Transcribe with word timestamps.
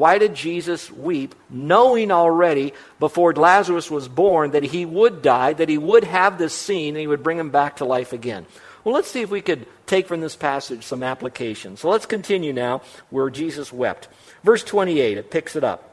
Why 0.00 0.16
did 0.16 0.34
Jesus 0.34 0.90
weep, 0.90 1.34
knowing 1.50 2.10
already 2.10 2.72
before 2.98 3.34
Lazarus 3.34 3.90
was 3.90 4.08
born 4.08 4.52
that 4.52 4.62
he 4.62 4.86
would 4.86 5.20
die, 5.20 5.52
that 5.52 5.68
he 5.68 5.76
would 5.76 6.04
have 6.04 6.38
this 6.38 6.54
scene, 6.54 6.94
and 6.94 7.00
he 7.02 7.06
would 7.06 7.22
bring 7.22 7.36
him 7.36 7.50
back 7.50 7.76
to 7.76 7.84
life 7.84 8.14
again? 8.14 8.46
Well, 8.82 8.94
let's 8.94 9.10
see 9.10 9.20
if 9.20 9.30
we 9.30 9.42
could 9.42 9.66
take 9.84 10.08
from 10.08 10.22
this 10.22 10.36
passage 10.36 10.84
some 10.84 11.02
application. 11.02 11.76
So 11.76 11.90
let's 11.90 12.06
continue 12.06 12.54
now 12.54 12.80
where 13.10 13.28
Jesus 13.28 13.74
wept. 13.74 14.08
Verse 14.42 14.64
28, 14.64 15.18
it 15.18 15.30
picks 15.30 15.54
it 15.54 15.64
up. 15.64 15.92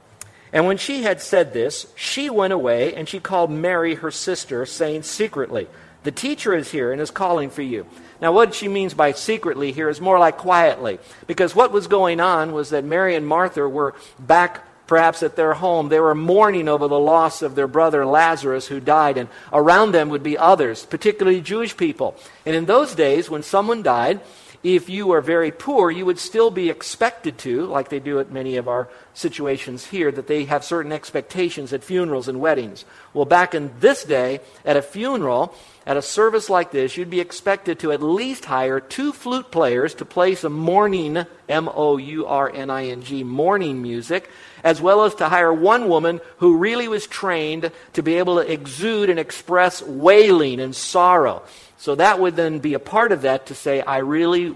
And 0.53 0.65
when 0.65 0.77
she 0.77 1.03
had 1.03 1.21
said 1.21 1.51
this, 1.51 1.87
she 1.97 2.29
went 2.29 2.53
away 2.53 2.95
and 2.95 3.09
she 3.09 3.19
called 3.19 3.51
Mary, 3.51 3.95
her 3.95 4.09
sister, 4.09 4.65
saying 4.65 5.03
secretly, 5.03 5.67
The 6.07 6.11
teacher 6.11 6.55
is 6.55 6.71
here 6.71 6.93
and 6.93 7.01
is 7.01 7.11
calling 7.11 7.49
for 7.49 7.61
you. 7.61 7.85
Now, 8.21 8.31
what 8.31 8.55
she 8.55 8.69
means 8.69 8.93
by 8.93 9.11
secretly 9.11 9.73
here 9.73 9.89
is 9.89 9.99
more 9.99 10.17
like 10.17 10.37
quietly, 10.37 10.99
because 11.27 11.53
what 11.53 11.73
was 11.73 11.87
going 11.87 12.21
on 12.21 12.53
was 12.53 12.69
that 12.69 12.85
Mary 12.85 13.13
and 13.15 13.27
Martha 13.27 13.67
were 13.67 13.93
back 14.17 14.63
perhaps 14.87 15.21
at 15.21 15.35
their 15.35 15.55
home. 15.55 15.89
They 15.89 15.99
were 15.99 16.15
mourning 16.15 16.69
over 16.69 16.87
the 16.87 16.97
loss 16.97 17.41
of 17.41 17.55
their 17.55 17.67
brother 17.67 18.05
Lazarus 18.05 18.67
who 18.67 18.79
died, 18.79 19.17
and 19.17 19.27
around 19.51 19.91
them 19.91 20.07
would 20.07 20.23
be 20.23 20.37
others, 20.37 20.85
particularly 20.85 21.41
Jewish 21.41 21.75
people. 21.75 22.15
And 22.45 22.55
in 22.55 22.67
those 22.67 22.95
days, 22.95 23.29
when 23.29 23.43
someone 23.43 23.83
died, 23.83 24.21
if 24.75 24.89
you 24.89 25.07
were 25.07 25.21
very 25.21 25.51
poor, 25.51 25.89
you 25.89 26.05
would 26.05 26.19
still 26.19 26.51
be 26.51 26.69
expected 26.69 27.37
to, 27.37 27.65
like 27.67 27.87
they 27.87 27.99
do 27.99 28.19
at 28.19 28.31
many 28.31 28.57
of 28.57 28.67
our 28.67 28.89
situations 29.13 29.85
here, 29.85 30.11
that 30.11 30.27
they 30.27 30.43
have 30.43 30.63
certain 30.63 30.91
expectations 30.91 31.71
at 31.71 31.85
funerals 31.85 32.27
and 32.27 32.41
weddings. 32.41 32.83
Well, 33.13 33.23
back 33.23 33.55
in 33.55 33.71
this 33.79 34.03
day, 34.03 34.41
at 34.65 34.75
a 34.75 34.81
funeral, 34.81 35.55
at 35.85 35.95
a 35.95 36.01
service 36.01 36.49
like 36.49 36.71
this, 36.71 36.97
you'd 36.97 37.09
be 37.09 37.21
expected 37.21 37.79
to 37.79 37.93
at 37.93 38.03
least 38.03 38.43
hire 38.43 38.81
two 38.81 39.13
flute 39.13 39.51
players 39.51 39.93
to 39.95 40.05
play 40.05 40.35
some 40.35 40.51
mourning, 40.51 41.25
M 41.47 41.69
O 41.73 41.95
U 41.95 42.25
R 42.25 42.51
N 42.53 42.69
I 42.69 42.87
N 42.87 43.03
G, 43.03 43.23
mourning 43.23 43.81
music, 43.81 44.29
as 44.65 44.81
well 44.81 45.05
as 45.05 45.15
to 45.15 45.29
hire 45.29 45.53
one 45.53 45.87
woman 45.87 46.19
who 46.39 46.57
really 46.57 46.89
was 46.89 47.07
trained 47.07 47.71
to 47.93 48.03
be 48.03 48.15
able 48.15 48.35
to 48.35 48.51
exude 48.51 49.09
and 49.09 49.17
express 49.17 49.81
wailing 49.81 50.59
and 50.59 50.75
sorrow. 50.75 51.43
So 51.77 51.95
that 51.95 52.19
would 52.19 52.35
then 52.35 52.59
be 52.59 52.73
a 52.73 52.79
part 52.79 53.11
of 53.11 53.21
that 53.21 53.45
to 53.47 53.55
say, 53.55 53.81
I 53.81 53.99
really 53.99 54.55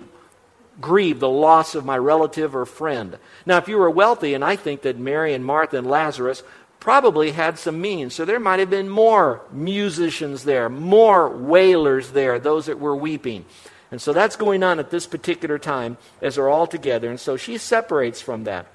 grieve 0.80 1.19
the 1.19 1.30
loss 1.30 1.76
of 1.76 1.86
my 1.86 1.98
relative 1.98 2.55
or 2.55 2.65
friend. 2.65 3.17
Now, 3.45 3.58
if 3.58 3.67
you 3.67 3.77
were 3.77 3.89
wealthy, 3.89 4.33
and 4.33 4.43
I 4.43 4.55
think 4.55 4.82
that 4.82 4.98
Mary 4.98 5.33
and 5.33 5.45
Martha 5.45 5.77
and 5.77 5.87
Lazarus 5.87 6.43
probably 6.80 7.32
had 7.32 7.59
some 7.59 7.80
means. 7.80 8.15
So 8.15 8.26
there 8.26 8.39
might 8.39 8.59
have 8.59 8.71
been 8.71 8.89
more 8.89 9.42
musicians 9.52 10.43
there, 10.43 10.67
more 10.67 11.30
wailers 11.30 12.11
there, 12.11 12.39
those 12.39 12.65
that 12.65 12.80
were 12.80 12.95
weeping. 12.95 13.45
And 13.92 14.02
so 14.02 14.14
that's 14.14 14.36
going 14.36 14.64
on 14.64 14.80
at 14.80 14.89
this 14.89 15.05
particular 15.05 15.59
time 15.59 15.98
as 16.21 16.36
they're 16.36 16.49
all 16.49 16.65
together. 16.65 17.09
And 17.09 17.20
so 17.20 17.38
she 17.38 17.58
separates 17.58 18.20
from 18.20 18.45
that. 18.45 18.65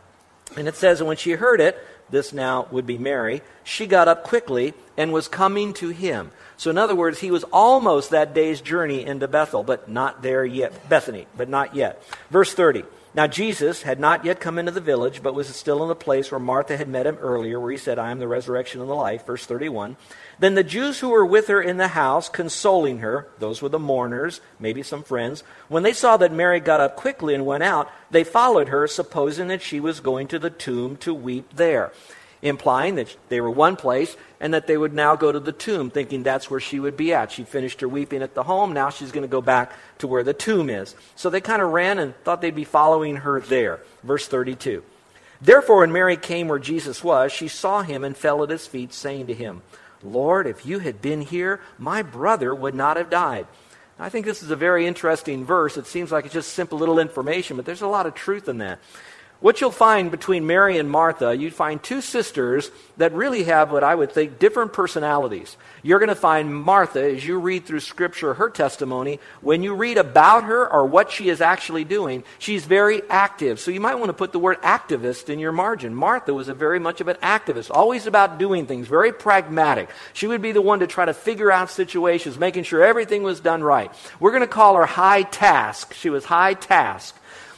And 0.57 0.69
it 0.69 0.77
says, 0.77 1.03
when 1.03 1.17
she 1.17 1.33
heard 1.33 1.61
it, 1.61 1.77
this 2.11 2.33
now 2.33 2.69
would 2.71 2.87
be 2.87 2.99
Mary, 2.99 3.43
she 3.65 3.87
got 3.87 4.09
up 4.09 4.25
quickly 4.25 4.75
and 4.97 5.12
was 5.12 5.28
coming 5.28 5.72
to 5.75 5.89
him. 5.89 6.31
So, 6.56 6.71
in 6.71 6.78
other 6.78 6.94
words, 6.94 7.21
he 7.21 7.31
was 7.31 7.44
almost 7.44 8.11
that 8.11 8.34
day's 8.34 8.61
journey 8.61 9.05
into 9.05 9.28
Bethel, 9.28 9.62
but 9.62 9.89
not 9.89 10.22
there 10.22 10.45
yet. 10.45 10.89
Bethany, 10.89 11.27
but 11.37 11.49
not 11.49 11.75
yet. 11.75 12.03
Verse 12.31 12.55
30. 12.55 12.84
Now, 13.16 13.27
Jesus 13.27 13.81
had 13.81 13.99
not 13.99 14.27
yet 14.27 14.41
come 14.41 14.59
into 14.59 14.72
the 14.72 14.81
village, 14.82 15.22
but 15.22 15.34
was 15.34 15.49
still 15.49 15.82
in 15.82 15.88
the 15.88 15.94
place 15.94 16.31
where 16.31 16.38
Martha 16.38 16.77
had 16.77 16.87
met 16.87 17.06
him 17.06 17.16
earlier, 17.16 17.59
where 17.59 17.71
he 17.71 17.78
said, 17.78 17.99
I 17.99 18.10
am 18.10 18.19
the 18.19 18.28
resurrection 18.28 18.82
and 18.82 18.91
the 18.91 18.94
life. 18.94 19.25
Verse 19.25 19.47
31. 19.47 19.97
Then 20.38 20.54
the 20.54 20.62
Jews 20.62 21.00
who 21.00 21.09
were 21.09 21.25
with 21.25 21.47
her 21.47 21.62
in 21.62 21.78
the 21.78 21.88
house, 21.88 22.28
consoling 22.28 22.99
her, 22.99 23.28
those 23.38 23.62
were 23.62 23.71
the 23.71 23.78
mourners, 23.78 24.43
maybe 24.60 24.82
some 24.82 25.03
friends, 25.03 25.43
when 25.69 25.82
they 25.82 25.94
saw 25.94 26.19
that 26.19 26.31
Mary 26.31 26.60
got 26.60 26.82
up 26.82 26.94
quickly 26.94 27.32
and 27.32 27.47
went 27.47 27.62
out, 27.62 27.91
they 28.10 28.22
followed 28.22 28.69
her, 28.69 28.87
supposing 28.87 29.48
that 29.48 29.62
she 29.62 29.81
was 29.81 30.00
going 30.00 30.28
to 30.28 30.38
the 30.38 30.50
tomb 30.50 30.98
to 30.98 31.15
weep 31.15 31.48
there 31.56 31.93
implying 32.43 32.97
that 32.97 33.15
they 33.29 33.41
were 33.41 33.51
one 33.51 33.77
place 33.77 34.17
and 34.41 34.55
that 34.55 34.67
they 34.67 34.77
would 34.77 34.93
now 34.93 35.17
go 35.17 35.33
to 35.33 35.41
the 35.41 35.53
tomb, 35.53 35.91
thinking 35.91 36.23
that's 36.23 36.51
where 36.51 36.61
she 36.61 36.79
would 36.79 36.97
be 36.97 37.13
at. 37.13 37.33
She 37.33 37.45
finished 37.45 37.81
her 37.81 37.89
weeping 37.89 38.23
at 38.23 38.35
the 38.35 38.43
home. 38.43 38.73
Now 38.73 38.91
she's 38.91 39.13
going 39.13 39.23
to 39.23 39.29
go 39.29 39.41
back 39.41 39.73
to 39.99 40.07
where 40.07 40.23
the 40.23 40.35
tomb 40.35 40.69
is. 40.71 40.95
So 41.15 41.31
they 41.31 41.41
kind 41.41 41.63
of 41.63 41.71
ran 41.71 41.99
and 41.99 42.17
thought 42.25 42.41
they'd 42.41 42.55
be 42.55 42.65
following 42.65 43.17
her 43.17 43.41
there. 43.41 43.81
Verse 44.03 44.29
32. 44.29 44.83
Therefore, 45.41 45.79
when 45.79 45.93
Mary 45.93 46.17
came 46.17 46.49
where 46.49 46.59
Jesus 46.59 47.05
was, 47.05 47.33
she 47.33 47.49
saw 47.49 47.83
him 47.83 48.05
and 48.05 48.17
fell 48.17 48.43
at 48.43 48.51
his 48.51 48.67
feet, 48.67 48.93
saying 48.93 49.27
to 49.27 49.35
him, 49.35 49.63
Lord, 50.03 50.47
if 50.47 50.65
you 50.65 50.79
had 50.79 51.03
been 51.03 51.21
here, 51.21 51.61
my 51.79 52.03
brother 52.03 52.55
would 52.55 52.75
not 52.75 52.97
have 52.97 53.11
died. 53.11 53.47
I 53.99 54.11
think 54.11 54.27
this 54.27 54.43
is 54.43 54.51
a 54.51 54.57
very 54.57 54.87
interesting 54.87 55.45
verse. 55.45 55.77
It 55.77 55.87
seems 55.87 56.13
like 56.13 56.27
it's 56.27 56.35
just 56.35 56.53
simple 56.53 56.79
little 56.79 56.99
information, 56.99 57.57
but 57.57 57.65
there's 57.65 57.83
a 57.83 57.87
lot 57.87 58.07
of 58.07 58.15
truth 58.15 58.49
in 58.49 58.59
that. 58.59 58.79
What 59.41 59.61
you'll 59.61 59.71
find 59.71 60.11
between 60.11 60.47
Mary 60.47 60.79
and 60.79 60.91
Martha, 60.91 61.37
you'd 61.37 61.53
find 61.53 61.83
two 61.83 62.01
sisters 62.01 62.71
that 62.97 63.13
really 63.13 63.45
have 63.45 63.71
what 63.71 63.85
I 63.85 63.95
would 63.95 64.11
think 64.11 64.39
different 64.39 64.73
personalities. 64.73 65.59
You're 65.83 65.99
going 65.99 66.09
to 66.09 66.15
find 66.15 66.55
Martha, 66.55 67.03
as 67.03 67.27
you 67.27 67.39
read 67.39 67.67
through 67.67 67.81
Scripture, 67.81 68.33
her 68.35 68.49
testimony, 68.49 69.21
when 69.43 69.63
you 69.63 69.75
read 69.75 69.99
about 69.99 70.45
her 70.45 70.73
or 70.73 70.87
what 70.87 71.11
she 71.11 71.29
is 71.29 71.43
actually 71.43 71.85
doing, 71.85 72.25
she's 72.39 72.65
very 72.65 73.03
active. 73.11 73.61
So 73.61 73.71
you 73.71 73.81
might 73.81 73.97
want 73.97 74.09
to 74.09 74.15
put 74.15 74.33
the 74.33 74.39
word 74.39 74.61
activist 74.63 75.29
in 75.29 75.39
your 75.39 75.53
margin. 75.53 75.95
Martha 75.95 76.33
was 76.33 76.49
a 76.49 76.55
very 76.55 76.79
much 76.79 77.03
of 77.03 77.09
an 77.09 77.17
activist, 77.17 77.71
always 77.71 78.07
about 78.07 78.39
doing 78.39 78.65
things, 78.65 78.89
very 78.89 79.13
pragmatic. 79.13 79.91
She 80.15 80.27
would 80.27 80.41
be 80.41 80.53
the 80.53 80.63
one 80.63 80.81
to 80.81 80.87
try 80.87 81.05
to 81.05 81.15
figure 81.15 81.53
out 81.53 81.71
situations, 81.71 82.39
making 82.39 82.65
sure 82.65 82.83
everything 82.83 83.23
was 83.23 83.41
done 83.41 83.63
right. 83.63 83.93
We're 84.19 84.31
going 84.31 84.41
to 84.41 84.47
call 84.47 84.77
her 84.77 84.87
high 84.87 85.25
task. 85.25 85.93
She 85.93 86.09
was 86.09 86.25
high 86.25 86.55
task. 86.55 87.15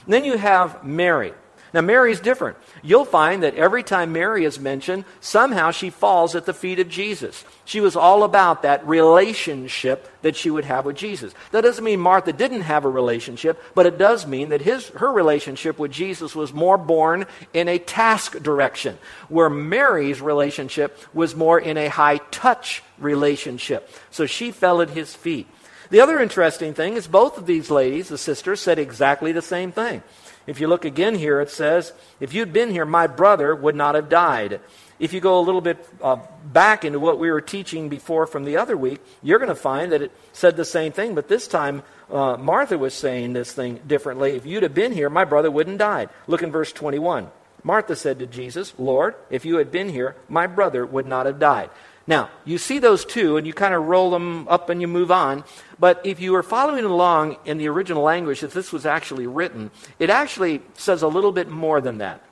Then 0.09 0.25
you 0.25 0.37
have 0.37 0.83
Mary. 0.83 1.35
Now, 1.75 1.83
Mary's 1.83 2.21
different. 2.21 2.57
You'll 2.83 3.05
find 3.05 3.43
that 3.43 3.55
every 3.55 3.83
time 3.83 4.13
Mary 4.13 4.45
is 4.45 4.59
mentioned, 4.59 5.05
somehow 5.21 5.71
she 5.71 5.91
falls 5.91 6.35
at 6.35 6.47
the 6.47 6.55
feet 6.55 6.79
of 6.79 6.89
Jesus. 6.89 7.45
She 7.65 7.81
was 7.81 7.97
all 7.97 8.23
about 8.23 8.63
that 8.63 8.87
relationship 8.87 10.09
that 10.23 10.37
she 10.37 10.51
would 10.51 10.65
have 10.65 10.87
with 10.87 10.97
Jesus. 10.97 11.35
That 11.53 11.63
doesn't 11.63 11.85
mean 11.85 12.01
Martha 12.01 12.33
didn't 12.33 12.63
have 12.63 12.85
a 12.85 12.91
relationship, 12.91 13.63
but 13.75 13.87
it 13.87 13.99
does 13.99 14.27
mean 14.27 14.49
that 14.49 14.63
his, 14.63 14.89
her 14.89 15.13
relationship 15.13 15.79
with 15.79 15.93
Jesus 15.93 16.35
was 16.35 16.53
more 16.53 16.79
born 16.79 17.27
in 17.53 17.69
a 17.69 17.79
task 17.79 18.43
direction, 18.43 18.99
where 19.29 19.51
Mary's 19.51 20.21
relationship 20.21 20.99
was 21.13 21.37
more 21.37 21.59
in 21.61 21.77
a 21.77 21.89
high 21.89 22.19
touch 22.31 22.83
relationship. 22.99 23.91
So 24.11 24.27
she 24.27 24.51
fell 24.51 24.81
at 24.81 24.91
his 24.91 25.15
feet. 25.15 25.47
The 25.91 26.01
other 26.01 26.21
interesting 26.21 26.75
thing 26.75 26.95
is 26.95 27.07
both 27.07 27.39
of 27.39 27.47
these 27.47 27.71
ladies, 27.71 28.09
the 28.09 28.19
sisters, 28.19 28.61
said 28.61 28.79
exactly 28.79 29.33
the 29.33 29.43
same 29.43 29.73
thing. 29.73 30.03
If 30.49 30.61
you 30.61 30.67
look 30.67 30.87
again 30.87 31.15
here, 31.15 31.41
it 31.41 31.51
says, 31.51 31.93
If 32.21 32.33
you'd 32.33 32.53
been 32.53 32.71
here, 32.71 32.87
my 32.87 33.07
brother 33.07 33.55
would 33.55 33.77
not 33.77 33.95
have 33.95 34.09
died. 34.09 34.61
If 34.99 35.13
you 35.13 35.21
go 35.21 35.39
a 35.39 35.43
little 35.43 35.61
bit 35.61 35.87
uh, 36.03 36.17
back 36.43 36.85
into 36.85 36.99
what 36.99 37.19
we 37.19 37.31
were 37.31 37.41
teaching 37.41 37.89
before 37.89 38.27
from 38.27 38.45
the 38.45 38.57
other 38.57 38.77
week, 38.77 39.01
you're 39.23 39.39
going 39.39 39.51
to 39.51 39.55
find 39.55 39.93
that 39.93 40.03
it 40.03 40.13
said 40.33 40.57
the 40.57 40.65
same 40.65 40.91
thing, 40.91 41.15
but 41.15 41.29
this 41.29 41.47
time 41.47 41.83
uh, 42.11 42.37
Martha 42.37 42.79
was 42.79 42.95
saying 42.95 43.35
this 43.35 43.53
thing 43.53 43.79
differently. 43.87 44.33
If 44.33 44.47
you'd 44.47 44.63
have 44.63 44.75
been 44.75 44.93
here, 44.93 45.11
my 45.11 45.25
brother 45.25 45.51
wouldn't 45.51 45.81
have 45.81 45.91
died. 45.91 46.09
Look 46.27 46.43
in 46.43 46.51
verse 46.51 46.73
21. 46.73 47.31
Martha 47.63 47.95
said 47.95 48.19
to 48.19 48.27
Jesus, 48.27 48.73
Lord, 48.79 49.15
if 49.31 49.45
you 49.45 49.57
had 49.57 49.71
been 49.71 49.91
here, 49.91 50.17
my 50.29 50.47
brother 50.47 50.87
would 50.87 51.07
not 51.07 51.27
have 51.27 51.39
died. 51.39 51.71
Now, 52.09 52.31
you 52.47 52.57
see 52.57 52.79
those 52.79 53.05
two 53.05 53.37
and 53.37 53.47
you 53.47 53.53
kind 53.53 53.75
of 53.75 53.85
roll 53.85 54.11
them 54.11 54.49
up 54.49 54.71
and 54.71 54.81
you 54.81 54.89
move 54.89 55.13
on. 55.13 55.45
But 55.79 56.01
if 56.05 56.21
you 56.21 56.33
were 56.33 56.43
following 56.43 56.87
along 56.87 57.37
in 57.45 57.59
the 57.59 57.69
original 57.69 58.03
language, 58.03 58.43
if 58.43 58.55
this 58.55 58.73
was 58.73 58.87
actually 58.87 59.27
written, 59.27 59.71
it 59.99 60.09
actually 60.09 60.63
says 60.73 61.03
a 61.03 61.09
little 61.09 61.33
bit 61.33 61.51
more 61.51 61.83
than 61.83 61.99
that. 61.99 62.23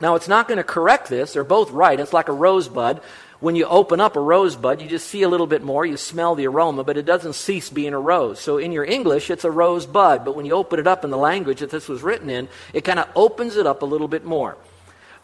Now, 0.00 0.14
it's 0.14 0.28
not 0.28 0.46
going 0.46 0.58
to 0.58 0.64
correct 0.64 1.08
this. 1.08 1.32
They're 1.32 1.42
both 1.42 1.72
right. 1.72 1.98
It's 1.98 2.12
like 2.12 2.28
a 2.28 2.32
rosebud. 2.32 3.00
when 3.40 3.56
you 3.56 3.66
open 3.66 4.00
up 4.00 4.14
a 4.14 4.20
rosebud, 4.20 4.80
you 4.80 4.88
just 4.88 5.08
see 5.08 5.22
a 5.22 5.28
little 5.28 5.46
bit 5.48 5.62
more, 5.62 5.84
you 5.84 5.96
smell 5.96 6.36
the 6.36 6.46
aroma, 6.46 6.84
but 6.84 6.96
it 6.96 7.04
doesn't 7.04 7.34
cease 7.34 7.68
being 7.68 7.94
a 7.94 7.98
rose. 7.98 8.38
So 8.40 8.58
in 8.58 8.70
your 8.70 8.84
English, 8.84 9.28
it's 9.28 9.44
a 9.44 9.50
rosebud, 9.50 10.24
but 10.24 10.36
when 10.36 10.46
you 10.46 10.52
open 10.52 10.78
it 10.78 10.86
up 10.86 11.04
in 11.04 11.10
the 11.10 11.18
language 11.18 11.60
that 11.60 11.70
this 11.70 11.88
was 11.88 12.02
written 12.02 12.30
in, 12.30 12.48
it 12.72 12.84
kind 12.84 12.98
of 12.98 13.08
opens 13.16 13.56
it 13.56 13.66
up 13.66 13.82
a 13.82 13.86
little 13.86 14.08
bit 14.08 14.24
more. 14.24 14.56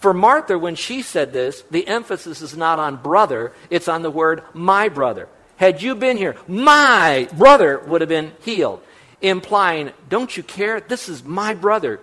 For 0.02 0.12
Martha, 0.12 0.58
when 0.58 0.74
she 0.74 1.00
said 1.00 1.32
this, 1.32 1.62
the 1.70 1.86
emphasis 1.86 2.42
is 2.42 2.56
not 2.56 2.80
on 2.80 2.96
brother, 2.96 3.52
it's 3.70 3.86
on 3.86 4.02
the 4.02 4.10
word 4.10 4.42
my 4.52 4.88
brother. 4.88 5.28
Had 5.58 5.80
you 5.80 5.94
been 5.94 6.16
here, 6.16 6.34
my 6.48 7.28
brother 7.38 7.78
would 7.78 8.00
have 8.00 8.08
been 8.08 8.32
healed, 8.42 8.82
implying, 9.20 9.92
don't 10.08 10.36
you 10.36 10.42
care? 10.42 10.80
This 10.80 11.08
is 11.08 11.22
my 11.22 11.54
brother. 11.54 12.00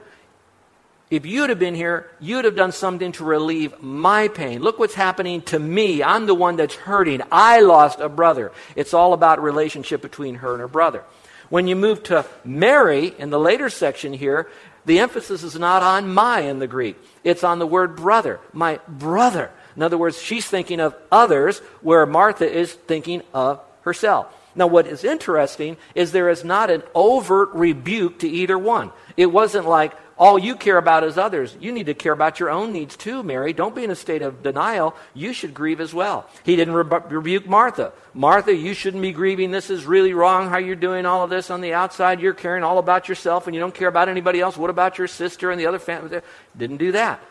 If 1.12 1.25
you'd 1.25 1.50
have 1.50 1.60
been 1.60 1.75
here, 1.75 2.10
you'd 2.22 2.46
have 2.46 2.56
done 2.56 2.72
something 2.72 3.12
to 3.13 3.25
relieve 3.25 3.81
my 3.81 4.30
pain. 4.30 4.62
Look 4.62 4.80
what's 4.80 4.94
happening 4.94 5.42
to 5.44 5.60
me. 5.60 6.02
I'm 6.02 6.25
the 6.25 6.34
one 6.36 6.56
that's 6.56 6.75
hurting. 6.75 7.22
I 7.34 7.60
lost 7.60 8.00
a 8.00 8.07
brother. 8.07 8.54
It's 8.78 8.94
all 8.94 9.12
about 9.12 9.44
relationship 9.44 10.02
between 10.02 10.36
her 10.36 10.54
and 10.54 10.62
her 10.62 10.69
brother. 10.69 11.04
When 11.50 11.68
you 11.68 11.75
move 11.75 12.04
to 12.04 12.25
Mary 12.45 13.07
in 13.07 13.30
the 13.31 13.40
later 13.40 13.69
section 13.69 14.13
here, 14.13 14.48
the 14.86 15.00
emphasis 15.00 15.44
is 15.44 15.58
not 15.58 15.84
on 15.84 16.14
my 16.14 16.42
in 16.42 16.60
the 16.60 16.68
Greek. 16.68 16.98
It's 17.24 17.44
on 17.44 17.60
the 17.60 17.68
word 17.68 17.96
brother. 17.96 18.40
My 18.54 18.80
brother. 18.88 19.52
In 19.76 19.84
other 19.84 19.98
words, 19.98 20.22
she's 20.22 20.46
thinking 20.46 20.80
of 20.80 20.96
others 21.12 21.60
where 21.81 22.06
Martha 22.06 22.50
is 22.50 22.74
thinking 22.74 23.22
of 23.34 23.62
herself. 23.81 24.28
Now, 24.56 24.68
what 24.68 24.88
is 24.88 25.04
interesting 25.04 25.78
is 25.96 26.12
there 26.12 26.30
is 26.30 26.44
not 26.44 26.69
an 26.69 26.84
overt 26.96 27.50
rebuke 27.54 28.19
to 28.19 28.30
either 28.30 28.57
one. 28.57 28.92
It 29.16 29.28
wasn't 29.28 29.68
like, 29.68 29.94
all 30.19 30.38
you 30.38 30.57
care 30.57 30.78
about 30.78 31.06
is 31.06 31.18
others. 31.18 31.56
You 31.62 31.72
need 31.72 31.86
to 31.86 31.94
care 31.94 32.12
about 32.12 32.42
your 32.42 32.50
own 32.50 32.74
needs 32.74 32.98
too, 32.98 33.24
Mary. 33.24 33.54
Don't 33.54 33.74
be 33.74 33.86
in 33.86 33.90
a 33.90 33.96
state 33.96 34.22
of 34.22 34.44
denial. 34.44 34.94
You 35.13 35.31
should 35.31 35.54
grieve 35.54 35.80
as 35.80 35.94
well. 35.94 36.30
He 36.44 36.57
didn't 36.57 36.74
re- 36.74 37.01
rebuke 37.07 37.48
Martha. 37.48 37.94
Martha, 38.13 38.54
you 38.54 38.74
shouldn't 38.74 39.01
be 39.01 39.13
grieving. 39.13 39.51
This 39.51 39.69
is 39.69 39.86
really 39.86 40.13
wrong 40.13 40.50
how 40.50 40.57
you're 40.57 40.75
doing 40.75 41.06
all 41.06 41.24
of 41.24 41.30
this 41.30 41.50
on 41.50 41.62
the 41.62 41.74
outside. 41.74 42.19
You're 42.19 42.34
caring 42.34 42.66
all 42.66 42.80
about 42.80 43.07
yourself 43.07 43.48
and 43.48 43.56
you 43.56 43.62
don't 43.62 43.74
care 43.74 43.88
about 43.88 44.10
anybody 44.10 44.42
else. 44.42 44.57
What 44.57 44.69
about 44.69 44.98
your 44.98 45.07
sister 45.07 45.52
and 45.52 45.60
the 45.60 45.68
other 45.68 45.80
family? 45.80 46.19
Didn't 46.57 46.78
do 46.78 46.92
that. 46.92 47.22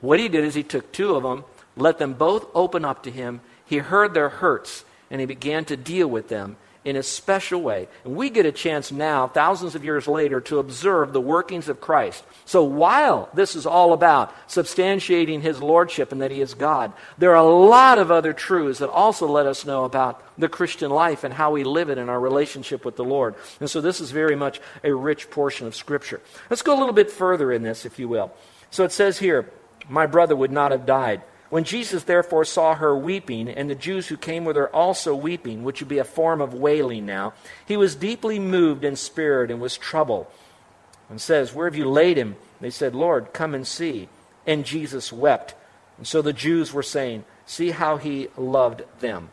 What 0.00 0.20
he 0.20 0.28
did 0.28 0.44
is 0.44 0.54
he 0.54 0.62
took 0.62 0.92
two 0.92 1.16
of 1.16 1.24
them, 1.24 1.44
let 1.76 1.98
them 1.98 2.12
both 2.12 2.46
open 2.54 2.84
up 2.84 3.02
to 3.02 3.10
him. 3.10 3.40
He 3.64 3.78
heard 3.78 4.14
their 4.14 4.28
hurts 4.28 4.84
and 5.12 5.20
he 5.20 5.26
began 5.26 5.64
to 5.66 5.76
deal 5.76 6.08
with 6.08 6.28
them 6.28 6.56
in 6.84 6.96
a 6.96 7.02
special 7.02 7.62
way. 7.62 7.86
And 8.04 8.16
we 8.16 8.28
get 8.28 8.46
a 8.46 8.50
chance 8.50 8.90
now, 8.90 9.28
thousands 9.28 9.74
of 9.74 9.84
years 9.84 10.08
later, 10.08 10.40
to 10.40 10.58
observe 10.58 11.12
the 11.12 11.20
workings 11.20 11.68
of 11.68 11.80
Christ. 11.80 12.24
So 12.44 12.64
while 12.64 13.28
this 13.34 13.54
is 13.54 13.66
all 13.66 13.92
about 13.92 14.34
substantiating 14.48 15.42
his 15.42 15.62
lordship 15.62 16.10
and 16.10 16.22
that 16.22 16.32
he 16.32 16.40
is 16.40 16.54
God, 16.54 16.92
there 17.18 17.30
are 17.30 17.36
a 17.36 17.42
lot 17.44 17.98
of 17.98 18.10
other 18.10 18.32
truths 18.32 18.80
that 18.80 18.90
also 18.90 19.28
let 19.28 19.46
us 19.46 19.64
know 19.64 19.84
about 19.84 20.22
the 20.36 20.48
Christian 20.48 20.90
life 20.90 21.22
and 21.22 21.34
how 21.34 21.52
we 21.52 21.62
live 21.62 21.88
it 21.88 21.98
in 21.98 22.08
our 22.08 22.18
relationship 22.18 22.84
with 22.84 22.96
the 22.96 23.04
Lord. 23.04 23.34
And 23.60 23.70
so 23.70 23.80
this 23.80 24.00
is 24.00 24.10
very 24.10 24.34
much 24.34 24.60
a 24.82 24.92
rich 24.92 25.30
portion 25.30 25.66
of 25.66 25.76
Scripture. 25.76 26.20
Let's 26.50 26.62
go 26.62 26.76
a 26.76 26.80
little 26.80 26.94
bit 26.94 27.10
further 27.10 27.52
in 27.52 27.62
this, 27.62 27.84
if 27.84 27.98
you 27.98 28.08
will. 28.08 28.32
So 28.70 28.82
it 28.82 28.92
says 28.92 29.18
here, 29.18 29.48
My 29.88 30.06
brother 30.06 30.34
would 30.34 30.52
not 30.52 30.72
have 30.72 30.86
died. 30.86 31.22
When 31.52 31.64
Jesus 31.64 32.04
therefore 32.04 32.46
saw 32.46 32.76
her 32.76 32.96
weeping, 32.96 33.46
and 33.46 33.68
the 33.68 33.74
Jews 33.74 34.08
who 34.08 34.16
came 34.16 34.46
with 34.46 34.56
her 34.56 34.74
also 34.74 35.14
weeping, 35.14 35.64
which 35.64 35.82
would 35.82 35.88
be 35.90 35.98
a 35.98 36.02
form 36.02 36.40
of 36.40 36.54
wailing 36.54 37.04
now, 37.04 37.34
he 37.66 37.76
was 37.76 37.94
deeply 37.94 38.38
moved 38.38 38.84
in 38.84 38.96
spirit 38.96 39.50
and 39.50 39.60
was 39.60 39.76
troubled. 39.76 40.28
And 41.10 41.20
says, 41.20 41.52
Where 41.52 41.66
have 41.66 41.76
you 41.76 41.86
laid 41.86 42.16
him? 42.16 42.36
They 42.62 42.70
said, 42.70 42.94
Lord, 42.94 43.34
come 43.34 43.54
and 43.54 43.66
see. 43.66 44.08
And 44.46 44.64
Jesus 44.64 45.12
wept. 45.12 45.54
And 45.98 46.06
so 46.06 46.22
the 46.22 46.32
Jews 46.32 46.72
were 46.72 46.82
saying, 46.82 47.26
See 47.44 47.72
how 47.72 47.98
he 47.98 48.28
loved 48.38 48.84
them. 49.00 49.28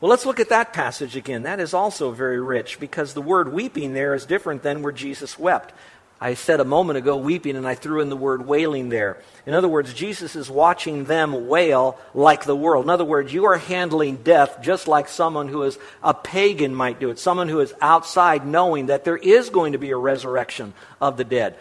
Well, 0.00 0.08
let's 0.08 0.24
look 0.24 0.40
at 0.40 0.48
that 0.48 0.72
passage 0.72 1.14
again. 1.14 1.42
That 1.42 1.60
is 1.60 1.74
also 1.74 2.12
very 2.12 2.40
rich 2.40 2.80
because 2.80 3.12
the 3.12 3.20
word 3.20 3.52
weeping 3.52 3.92
there 3.92 4.14
is 4.14 4.24
different 4.24 4.62
than 4.62 4.80
where 4.80 4.92
Jesus 4.92 5.38
wept. 5.38 5.74
I 6.22 6.34
said 6.34 6.60
a 6.60 6.64
moment 6.64 6.98
ago 6.98 7.16
weeping, 7.16 7.56
and 7.56 7.66
I 7.66 7.74
threw 7.74 8.00
in 8.00 8.08
the 8.08 8.16
word 8.16 8.46
wailing 8.46 8.90
there. 8.90 9.20
In 9.44 9.54
other 9.54 9.66
words, 9.66 9.92
Jesus 9.92 10.36
is 10.36 10.48
watching 10.48 11.06
them 11.06 11.48
wail 11.48 11.98
like 12.14 12.44
the 12.44 12.54
world. 12.54 12.84
In 12.84 12.90
other 12.90 13.04
words, 13.04 13.32
you 13.32 13.46
are 13.46 13.56
handling 13.56 14.18
death 14.18 14.62
just 14.62 14.86
like 14.86 15.08
someone 15.08 15.48
who 15.48 15.64
is 15.64 15.80
a 16.00 16.14
pagan 16.14 16.76
might 16.76 17.00
do 17.00 17.10
it, 17.10 17.18
someone 17.18 17.48
who 17.48 17.58
is 17.58 17.74
outside 17.80 18.46
knowing 18.46 18.86
that 18.86 19.02
there 19.02 19.16
is 19.16 19.50
going 19.50 19.72
to 19.72 19.78
be 19.78 19.90
a 19.90 19.96
resurrection 19.96 20.74
of 21.00 21.16
the 21.16 21.24
dead, 21.24 21.56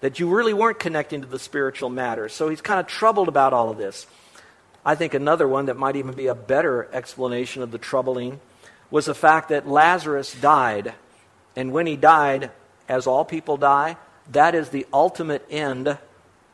that 0.00 0.18
you 0.18 0.30
really 0.30 0.54
weren't 0.54 0.78
connecting 0.78 1.20
to 1.20 1.26
the 1.26 1.38
spiritual 1.38 1.90
matters. 1.90 2.32
So 2.32 2.48
he's 2.48 2.62
kind 2.62 2.80
of 2.80 2.86
troubled 2.86 3.28
about 3.28 3.52
all 3.52 3.68
of 3.68 3.76
this. 3.76 4.06
I 4.82 4.94
think 4.94 5.12
another 5.12 5.46
one 5.46 5.66
that 5.66 5.76
might 5.76 5.96
even 5.96 6.14
be 6.14 6.28
a 6.28 6.34
better 6.34 6.88
explanation 6.94 7.60
of 7.60 7.70
the 7.70 7.76
troubling 7.76 8.40
was 8.90 9.04
the 9.04 9.14
fact 9.14 9.50
that 9.50 9.68
Lazarus 9.68 10.32
died. 10.32 10.94
And 11.54 11.70
when 11.70 11.86
he 11.86 11.96
died, 11.96 12.50
as 12.90 13.06
all 13.06 13.24
people 13.24 13.56
die, 13.56 13.96
that 14.32 14.54
is 14.54 14.68
the 14.68 14.86
ultimate 14.92 15.46
end 15.48 15.96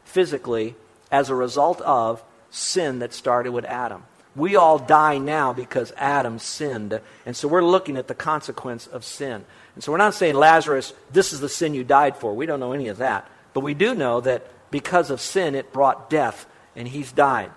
physically 0.05 0.77
as 1.11 1.31
a 1.31 1.35
result 1.35 1.81
of 1.81 2.23
sin 2.51 3.01
that 3.01 3.13
started 3.13 3.53
with 3.53 3.65
Adam. 3.65 4.05
We 4.37 4.55
all 4.55 4.79
die 4.79 5.17
now 5.17 5.55
because 5.55 5.93
Adam 5.97 6.39
sinned. 6.39 7.01
And 7.25 7.35
so 7.35 7.49
we're 7.49 7.65
looking 7.65 7.97
at 7.97 8.07
the 8.07 8.15
consequence 8.15 8.87
of 8.87 9.03
sin. 9.03 9.45
And 9.75 9.83
so 9.83 9.93
we're 9.93 9.99
not 9.99 10.15
saying, 10.15 10.35
Lazarus, 10.35 10.93
this 11.11 11.33
is 11.33 11.41
the 11.41 11.49
sin 11.49 11.73
you 11.73 11.85
died 11.85 12.17
for. 12.19 12.35
We 12.35 12.45
don't 12.45 12.61
know 12.61 12.73
any 12.73 12.89
of 12.89 12.99
that. 12.99 13.29
But 13.55 13.61
we 13.61 13.73
do 13.73 13.95
know 13.95 14.21
that 14.21 14.47
because 14.71 15.11
of 15.11 15.23
sin, 15.23 15.55
it 15.55 15.73
brought 15.73 16.11
death, 16.11 16.47
and 16.75 16.87
he's 16.87 17.13
died. 17.13 17.51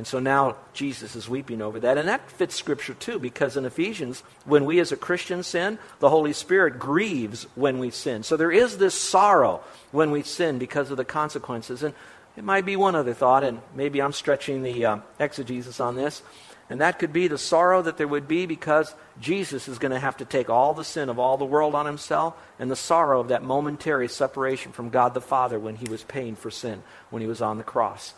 And 0.00 0.06
so 0.06 0.18
now 0.18 0.56
Jesus 0.72 1.14
is 1.14 1.28
weeping 1.28 1.60
over 1.60 1.78
that. 1.80 1.98
And 1.98 2.08
that 2.08 2.30
fits 2.30 2.54
Scripture 2.54 2.94
too, 2.94 3.18
because 3.18 3.58
in 3.58 3.66
Ephesians, 3.66 4.20
when 4.46 4.64
we 4.64 4.80
as 4.80 4.92
a 4.92 4.96
Christian 4.96 5.42
sin, 5.42 5.78
the 5.98 6.08
Holy 6.08 6.32
Spirit 6.32 6.78
grieves 6.78 7.42
when 7.54 7.78
we 7.78 7.90
sin. 7.90 8.22
So 8.22 8.38
there 8.38 8.50
is 8.50 8.78
this 8.78 8.94
sorrow 8.94 9.60
when 9.92 10.10
we 10.10 10.22
sin 10.22 10.58
because 10.58 10.90
of 10.90 10.96
the 10.96 11.04
consequences. 11.04 11.82
And 11.82 11.92
it 12.34 12.44
might 12.44 12.64
be 12.64 12.76
one 12.76 12.94
other 12.94 13.12
thought, 13.12 13.44
and 13.44 13.60
maybe 13.74 14.00
I'm 14.00 14.14
stretching 14.14 14.62
the 14.62 14.86
uh, 14.86 14.98
exegesis 15.18 15.80
on 15.80 15.96
this. 15.96 16.22
And 16.70 16.80
that 16.80 16.98
could 16.98 17.12
be 17.12 17.28
the 17.28 17.36
sorrow 17.36 17.82
that 17.82 17.98
there 17.98 18.08
would 18.08 18.26
be 18.26 18.46
because 18.46 18.94
Jesus 19.20 19.68
is 19.68 19.78
going 19.78 19.92
to 19.92 19.98
have 19.98 20.16
to 20.16 20.24
take 20.24 20.48
all 20.48 20.72
the 20.72 20.82
sin 20.82 21.10
of 21.10 21.18
all 21.18 21.36
the 21.36 21.44
world 21.44 21.74
on 21.74 21.84
himself 21.84 22.34
and 22.58 22.70
the 22.70 22.74
sorrow 22.74 23.20
of 23.20 23.28
that 23.28 23.42
momentary 23.42 24.08
separation 24.08 24.72
from 24.72 24.88
God 24.88 25.12
the 25.12 25.20
Father 25.20 25.58
when 25.58 25.76
he 25.76 25.90
was 25.90 26.04
paying 26.04 26.36
for 26.36 26.50
sin, 26.50 26.82
when 27.10 27.20
he 27.20 27.28
was 27.28 27.42
on 27.42 27.58
the 27.58 27.64
cross 27.64 28.14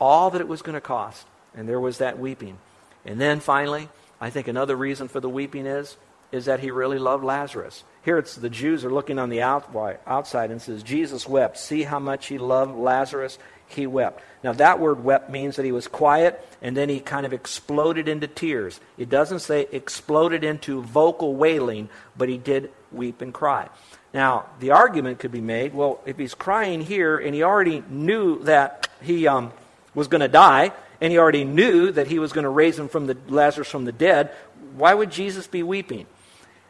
all 0.00 0.30
that 0.30 0.40
it 0.40 0.48
was 0.48 0.62
going 0.62 0.74
to 0.74 0.80
cost. 0.80 1.26
And 1.54 1.68
there 1.68 1.80
was 1.80 1.98
that 1.98 2.18
weeping. 2.18 2.58
And 3.04 3.20
then 3.20 3.40
finally, 3.40 3.88
I 4.20 4.30
think 4.30 4.48
another 4.48 4.76
reason 4.76 5.08
for 5.08 5.20
the 5.20 5.28
weeping 5.28 5.66
is 5.66 5.96
is 6.32 6.44
that 6.44 6.60
he 6.60 6.70
really 6.70 6.98
loved 6.98 7.24
Lazarus. 7.24 7.82
Here 8.04 8.16
it's 8.16 8.36
the 8.36 8.50
Jews 8.50 8.84
are 8.84 8.92
looking 8.92 9.18
on 9.18 9.30
the 9.30 9.42
outside 9.42 10.50
and 10.50 10.62
says 10.62 10.82
Jesus 10.82 11.28
wept. 11.28 11.58
See 11.58 11.82
how 11.82 11.98
much 11.98 12.26
he 12.28 12.38
loved 12.38 12.76
Lazarus? 12.76 13.36
He 13.66 13.86
wept. 13.86 14.22
Now 14.44 14.52
that 14.52 14.78
word 14.78 15.02
wept 15.02 15.30
means 15.30 15.56
that 15.56 15.64
he 15.64 15.72
was 15.72 15.88
quiet 15.88 16.46
and 16.62 16.76
then 16.76 16.88
he 16.88 17.00
kind 17.00 17.26
of 17.26 17.32
exploded 17.32 18.08
into 18.08 18.28
tears. 18.28 18.80
It 18.96 19.08
doesn't 19.08 19.40
say 19.40 19.66
exploded 19.72 20.44
into 20.44 20.82
vocal 20.82 21.34
wailing, 21.34 21.88
but 22.16 22.28
he 22.28 22.38
did 22.38 22.70
weep 22.92 23.20
and 23.22 23.34
cry. 23.34 23.68
Now, 24.12 24.46
the 24.58 24.72
argument 24.72 25.20
could 25.20 25.30
be 25.30 25.40
made, 25.40 25.72
well, 25.72 26.00
if 26.04 26.18
he's 26.18 26.34
crying 26.34 26.80
here 26.80 27.16
and 27.16 27.34
he 27.34 27.44
already 27.44 27.84
knew 27.88 28.42
that 28.44 28.88
he 29.00 29.28
um, 29.28 29.52
was 29.94 30.08
going 30.08 30.20
to 30.20 30.28
die, 30.28 30.72
and 31.00 31.12
he 31.12 31.18
already 31.18 31.44
knew 31.44 31.90
that 31.92 32.06
he 32.06 32.18
was 32.18 32.32
going 32.32 32.44
to 32.44 32.50
raise 32.50 32.78
him 32.78 32.88
from 32.88 33.06
the 33.06 33.16
Lazarus 33.28 33.68
from 33.68 33.84
the 33.84 33.92
dead, 33.92 34.30
why 34.76 34.94
would 34.94 35.10
Jesus 35.10 35.46
be 35.46 35.62
weeping? 35.62 36.06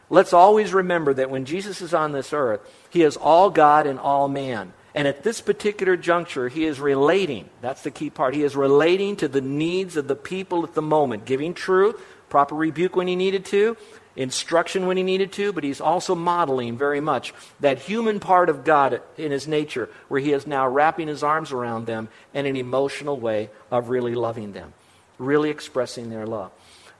Let's 0.09 0.33
always 0.33 0.73
remember 0.73 1.13
that 1.13 1.29
when 1.29 1.45
Jesus 1.45 1.81
is 1.81 1.93
on 1.93 2.11
this 2.11 2.33
earth, 2.33 2.61
he 2.89 3.03
is 3.03 3.15
all 3.15 3.49
God 3.49 3.87
and 3.87 3.99
all 3.99 4.27
man. 4.27 4.73
And 4.93 5.07
at 5.07 5.23
this 5.23 5.39
particular 5.39 5.95
juncture, 5.95 6.49
he 6.49 6.65
is 6.65 6.79
relating. 6.79 7.49
That's 7.61 7.83
the 7.83 7.91
key 7.91 8.09
part. 8.09 8.35
He 8.35 8.43
is 8.43 8.55
relating 8.55 9.15
to 9.17 9.29
the 9.29 9.39
needs 9.39 9.95
of 9.95 10.07
the 10.07 10.15
people 10.15 10.63
at 10.65 10.73
the 10.73 10.81
moment, 10.81 11.25
giving 11.25 11.53
truth, 11.53 12.01
proper 12.29 12.55
rebuke 12.55 12.95
when 12.95 13.07
he 13.07 13.15
needed 13.15 13.45
to, 13.45 13.77
instruction 14.15 14.87
when 14.87 14.97
he 14.97 15.03
needed 15.03 15.31
to, 15.33 15.53
but 15.53 15.63
he's 15.63 15.81
also 15.81 16.15
modeling 16.15 16.77
very 16.77 16.99
much 16.99 17.33
that 17.59 17.79
human 17.79 18.19
part 18.19 18.49
of 18.49 18.63
God 18.63 19.01
in 19.17 19.31
his 19.31 19.47
nature, 19.47 19.89
where 20.07 20.19
he 20.19 20.33
is 20.33 20.45
now 20.45 20.67
wrapping 20.67 21.07
his 21.07 21.23
arms 21.23 21.51
around 21.51 21.85
them 21.85 22.09
in 22.33 22.45
an 22.45 22.55
emotional 22.55 23.17
way 23.17 23.49
of 23.69 23.89
really 23.89 24.15
loving 24.15 24.53
them, 24.53 24.73
really 25.17 25.49
expressing 25.49 26.09
their 26.09 26.25
love. 26.25 26.51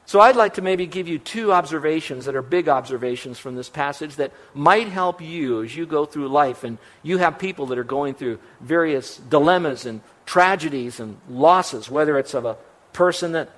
So 0.06 0.20
I'd 0.20 0.36
like 0.36 0.56
to 0.56 0.62
maybe 0.62 0.88
give 0.88 1.08
you 1.08 1.20
two 1.20 1.54
observations 1.54 2.26
that 2.26 2.36
are 2.36 2.42
big 2.42 2.68
observations 2.68 3.40
from 3.40 3.56
this 3.56 3.70
passage 3.70 4.16
that 4.16 4.34
might 4.54 4.88
help 4.88 5.22
you 5.22 5.64
as 5.64 5.76
you 5.76 5.86
go 5.86 6.06
through 6.06 6.28
life 6.28 6.64
and 6.64 6.78
you 7.02 7.18
have 7.20 7.40
people 7.40 7.68
that 7.68 7.78
are 7.78 7.84
going 7.84 8.16
through 8.16 8.40
various 8.60 9.18
dilemmas 9.18 9.86
and 9.86 10.02
tragedies 10.26 11.00
and 11.00 11.18
losses, 11.30 11.90
whether 11.90 12.18
it's 12.18 12.34
of 12.34 12.46
a 12.46 12.58
person 12.94 13.34
that 13.34 13.50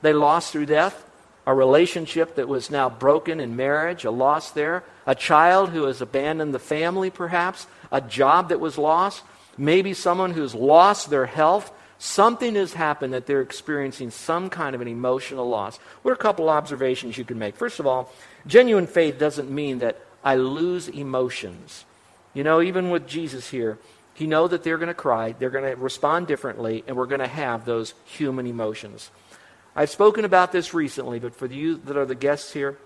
they 0.00 0.12
lost 0.12 0.52
through 0.52 0.66
death 0.66 1.07
a 1.48 1.54
relationship 1.54 2.36
that 2.36 2.46
was 2.46 2.70
now 2.70 2.88
broken 2.88 3.40
in 3.40 3.56
marriage, 3.56 4.04
a 4.04 4.10
loss 4.10 4.50
there, 4.52 4.84
a 5.06 5.14
child 5.14 5.70
who 5.70 5.84
has 5.84 6.00
abandoned 6.00 6.52
the 6.52 6.60
family, 6.60 7.08
perhaps, 7.08 7.66
a 7.90 8.00
job 8.00 8.50
that 8.50 8.60
was 8.60 8.76
lost, 8.76 9.24
maybe 9.56 9.94
someone 9.94 10.32
who's 10.32 10.54
lost 10.54 11.08
their 11.08 11.26
health 11.26 11.72
Something 11.98 12.54
has 12.54 12.74
happened 12.74 13.12
that 13.12 13.26
they're 13.26 13.42
experiencing 13.42 14.10
some 14.10 14.50
kind 14.50 14.76
of 14.76 14.80
an 14.80 14.86
emotional 14.86 15.48
loss. 15.48 15.78
What 16.02 16.12
are 16.12 16.14
a 16.14 16.18
couple 16.18 16.48
observations 16.48 17.18
you 17.18 17.24
can 17.24 17.40
make? 17.40 17.56
First 17.56 17.80
of 17.80 17.88
all, 17.88 18.12
genuine 18.46 18.86
faith 18.86 19.18
doesn't 19.18 19.50
mean 19.50 19.80
that 19.80 20.00
I 20.22 20.36
lose 20.36 20.86
emotions. 20.86 21.84
You 22.34 22.44
know, 22.44 22.62
even 22.62 22.90
with 22.90 23.08
Jesus 23.08 23.50
here, 23.50 23.78
he 24.14 24.28
know 24.28 24.46
that 24.46 24.62
they're 24.62 24.78
going 24.78 24.88
to 24.88 24.94
cry, 24.94 25.32
they're 25.32 25.50
going 25.50 25.68
to 25.68 25.76
respond 25.76 26.28
differently, 26.28 26.84
and 26.86 26.96
we're 26.96 27.06
going 27.06 27.20
to 27.20 27.26
have 27.26 27.64
those 27.64 27.94
human 28.04 28.46
emotions. 28.46 29.10
I've 29.78 29.90
spoken 29.90 30.24
about 30.24 30.50
this 30.50 30.74
recently, 30.74 31.20
but 31.20 31.36
for 31.36 31.46
you 31.46 31.76
that 31.84 31.96
are 31.96 32.04
the 32.04 32.16
guests 32.16 32.52
here, 32.52 32.76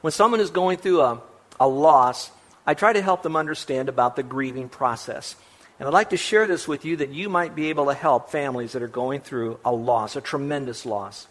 when 0.00 0.12
someone 0.12 0.38
is 0.38 0.50
going 0.50 0.78
through 0.78 1.00
a, 1.00 1.20
a 1.58 1.66
loss, 1.66 2.30
I 2.64 2.74
try 2.74 2.92
to 2.92 3.02
help 3.02 3.24
them 3.24 3.34
understand 3.34 3.88
about 3.88 4.14
the 4.14 4.22
grieving 4.22 4.68
process. 4.68 5.34
And 5.76 5.88
I'd 5.88 5.92
like 5.92 6.10
to 6.10 6.16
share 6.16 6.46
this 6.46 6.68
with 6.68 6.84
you 6.84 6.98
that 6.98 7.08
you 7.08 7.28
might 7.28 7.56
be 7.56 7.70
able 7.70 7.86
to 7.86 7.94
help 7.94 8.30
families 8.30 8.74
that 8.74 8.82
are 8.82 8.86
going 8.86 9.22
through 9.22 9.58
a 9.64 9.72
loss, 9.72 10.14
a 10.14 10.20
tremendous 10.20 10.86
loss. 10.86 11.26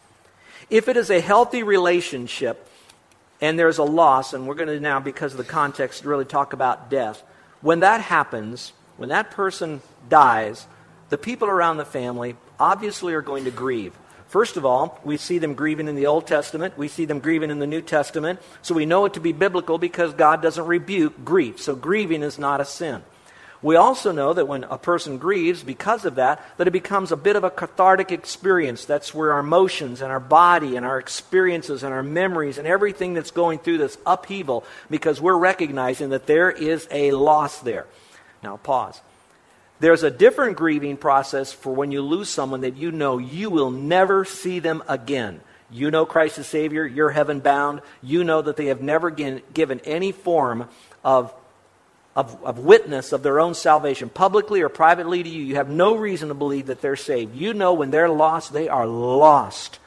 If 0.69 0.89
it 0.89 0.97
is 0.97 1.09
a 1.09 1.21
healthy 1.21 1.63
relationship 1.63 2.67
and 3.39 3.57
there's 3.57 3.77
a 3.77 3.85
loss, 3.85 4.33
and 4.33 4.49
we're 4.49 4.55
going 4.55 4.67
to 4.67 4.81
now, 4.81 4.99
because 4.99 5.31
of 5.31 5.37
the 5.37 5.45
context, 5.45 6.03
really 6.03 6.25
talk 6.25 6.51
about 6.51 6.89
death, 6.89 7.23
when 7.61 7.79
that 7.79 8.01
happens, 8.01 8.73
when 8.97 9.07
that 9.07 9.31
person 9.31 9.79
dies, 10.09 10.67
the 11.07 11.17
people 11.17 11.47
around 11.47 11.77
the 11.77 11.85
family 11.85 12.35
obviously 12.59 13.13
are 13.13 13.21
going 13.21 13.45
to 13.45 13.51
grieve. 13.51 13.93
First 14.27 14.57
of 14.57 14.65
all, 14.65 14.99
we 15.05 15.15
see 15.15 15.37
them 15.37 15.53
grieving 15.53 15.87
in 15.87 15.95
the 15.95 16.07
Old 16.07 16.27
Testament. 16.27 16.77
We 16.77 16.89
see 16.89 17.05
them 17.05 17.19
grieving 17.19 17.49
in 17.49 17.59
the 17.59 17.67
New 17.67 17.81
Testament. 17.81 18.39
So 18.61 18.75
we 18.75 18.85
know 18.85 19.05
it 19.05 19.13
to 19.13 19.21
be 19.21 19.31
biblical 19.31 19.77
because 19.77 20.13
God 20.13 20.41
doesn't 20.41 20.65
rebuke 20.65 21.23
grief. 21.23 21.61
So 21.61 21.75
grieving 21.75 22.23
is 22.23 22.37
not 22.37 22.59
a 22.59 22.65
sin. 22.65 23.03
We 23.61 23.75
also 23.75 24.11
know 24.11 24.33
that 24.33 24.47
when 24.47 24.65
a 24.65 24.77
person 24.77 25.17
grieves, 25.17 25.63
because 25.63 26.05
of 26.05 26.15
that, 26.15 26.43
that 26.57 26.67
it 26.67 26.71
becomes 26.71 27.11
a 27.11 27.17
bit 27.17 27.35
of 27.35 27.43
a 27.43 27.49
cathartic 27.49 28.11
experience. 28.11 28.85
That's 28.85 29.15
where 29.15 29.33
our 29.33 29.39
emotions 29.39 30.01
and 30.01 30.11
our 30.11 30.19
body 30.19 30.75
and 30.75 30.85
our 30.85 30.99
experiences 30.99 31.81
and 31.81 31.91
our 31.91 32.03
memories 32.03 32.59
and 32.59 32.67
everything 32.67 33.15
that's 33.15 33.31
going 33.31 33.57
through 33.57 33.79
this 33.79 33.97
upheaval, 34.05 34.63
because 34.91 35.19
we're 35.19 35.37
recognizing 35.37 36.09
that 36.09 36.27
there 36.27 36.51
is 36.51 36.87
a 36.91 37.11
loss 37.13 37.59
there. 37.61 37.87
Now, 38.43 38.57
pause. 38.57 39.01
There's 39.79 40.03
a 40.03 40.11
different 40.11 40.57
grieving 40.57 40.97
process 40.97 41.53
for 41.53 41.73
when 41.73 41.91
you 41.91 42.01
lose 42.01 42.29
someone 42.29 42.61
that 42.61 42.77
you 42.77 42.91
know 42.91 43.17
you 43.17 43.49
will 43.49 43.69
never 43.69 44.25
see 44.25 44.59
them 44.59 44.83
again. 44.87 45.41
You 45.69 45.91
know 45.91 46.05
Christ 46.05 46.39
as 46.39 46.47
Savior, 46.47 46.85
you're 46.85 47.09
heaven 47.09 47.41
bound. 47.41 47.81
You 48.01 48.23
know 48.23 48.41
that 48.41 48.55
they 48.55 48.67
have 48.67 48.81
never 48.81 49.11
given 49.11 49.81
any 49.83 50.11
form 50.11 50.69
of, 51.03 51.33
of, 52.15 52.43
of, 52.43 52.59
witness 52.59 53.11
of 53.11 53.21
their 53.21 53.39
own 53.39 53.53
salvation, 53.53 54.09
publicly 54.09 54.61
or 54.61 54.69
privately 54.69 55.21
to 55.21 55.29
you. 55.29 55.43
You 55.43 55.55
have 55.55 55.69
no 55.69 55.95
reason 55.95 56.29
to 56.29 56.33
believe 56.33 56.67
that 56.67 56.81
they're 56.81 56.95
saved. 56.95 57.35
You 57.35 57.53
know 57.53 57.73
when 57.73 57.91
they're 57.91 58.09
lost, 58.09 58.53
they 58.53 58.69
are 58.69 58.87
lost 58.87 59.79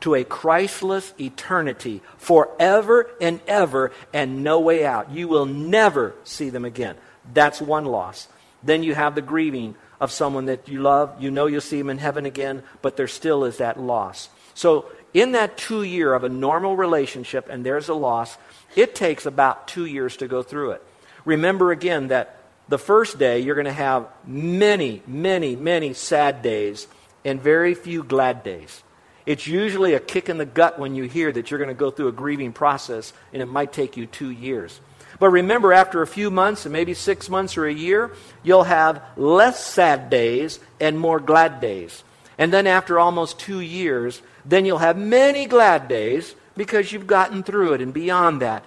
to 0.00 0.14
a 0.14 0.24
Christless 0.24 1.12
eternity 1.20 2.02
forever 2.16 3.10
and 3.20 3.40
ever 3.46 3.92
and 4.12 4.42
no 4.42 4.58
way 4.60 4.84
out. 4.84 5.10
You 5.10 5.28
will 5.28 5.46
never 5.46 6.14
see 6.24 6.48
them 6.48 6.64
again. 6.64 6.96
That's 7.32 7.60
one 7.60 7.84
loss. 7.84 8.26
Then 8.62 8.82
you 8.82 8.94
have 8.94 9.14
the 9.14 9.22
grieving 9.22 9.74
of 10.00 10.10
someone 10.10 10.46
that 10.46 10.68
you 10.68 10.80
love. 10.80 11.22
You 11.22 11.30
know 11.30 11.46
you'll 11.46 11.60
see 11.60 11.78
them 11.78 11.90
in 11.90 11.98
heaven 11.98 12.26
again, 12.26 12.62
but 12.82 12.96
there 12.96 13.08
still 13.08 13.44
is 13.44 13.58
that 13.58 13.80
loss. 13.80 14.28
So, 14.54 14.86
in 15.12 15.32
that 15.32 15.56
two 15.56 15.82
year 15.82 16.14
of 16.14 16.22
a 16.22 16.28
normal 16.28 16.76
relationship, 16.76 17.48
and 17.48 17.66
there's 17.66 17.88
a 17.88 17.94
loss, 17.94 18.38
it 18.76 18.94
takes 18.94 19.26
about 19.26 19.66
two 19.66 19.84
years 19.84 20.16
to 20.18 20.28
go 20.28 20.42
through 20.42 20.72
it. 20.72 20.82
Remember 21.24 21.72
again 21.72 22.08
that 22.08 22.40
the 22.68 22.78
first 22.78 23.18
day 23.18 23.40
you're 23.40 23.56
going 23.56 23.64
to 23.64 23.72
have 23.72 24.06
many, 24.24 25.02
many, 25.06 25.56
many 25.56 25.92
sad 25.92 26.42
days 26.42 26.86
and 27.24 27.40
very 27.40 27.74
few 27.74 28.02
glad 28.04 28.44
days. 28.44 28.82
It's 29.26 29.46
usually 29.46 29.94
a 29.94 30.00
kick 30.00 30.28
in 30.28 30.38
the 30.38 30.46
gut 30.46 30.78
when 30.78 30.94
you 30.94 31.04
hear 31.04 31.30
that 31.30 31.50
you're 31.50 31.58
going 31.58 31.68
to 31.68 31.74
go 31.74 31.90
through 31.90 32.08
a 32.08 32.12
grieving 32.12 32.52
process, 32.52 33.12
and 33.32 33.42
it 33.42 33.46
might 33.46 33.72
take 33.72 33.96
you 33.96 34.06
two 34.06 34.30
years. 34.30 34.80
But 35.20 35.28
remember, 35.28 35.72
after 35.72 36.02
a 36.02 36.06
few 36.06 36.30
months, 36.30 36.64
and 36.64 36.72
maybe 36.72 36.94
six 36.94 37.28
months 37.28 37.56
or 37.56 37.66
a 37.66 37.72
year, 37.72 38.10
you'll 38.42 38.64
have 38.64 39.02
less 39.16 39.64
sad 39.64 40.10
days 40.10 40.58
and 40.80 40.98
more 40.98 41.20
glad 41.20 41.60
days. 41.60 42.02
And 42.38 42.50
then 42.52 42.66
after 42.66 42.98
almost 42.98 43.38
two 43.38 43.60
years, 43.60 44.22
then 44.46 44.64
you'll 44.64 44.78
have 44.78 44.96
many 44.96 45.44
glad 45.44 45.88
days 45.88 46.34
because 46.56 46.90
you've 46.90 47.06
gotten 47.06 47.42
through 47.42 47.74
it 47.74 47.82
and 47.82 47.92
beyond 47.92 48.40
that. 48.40 48.64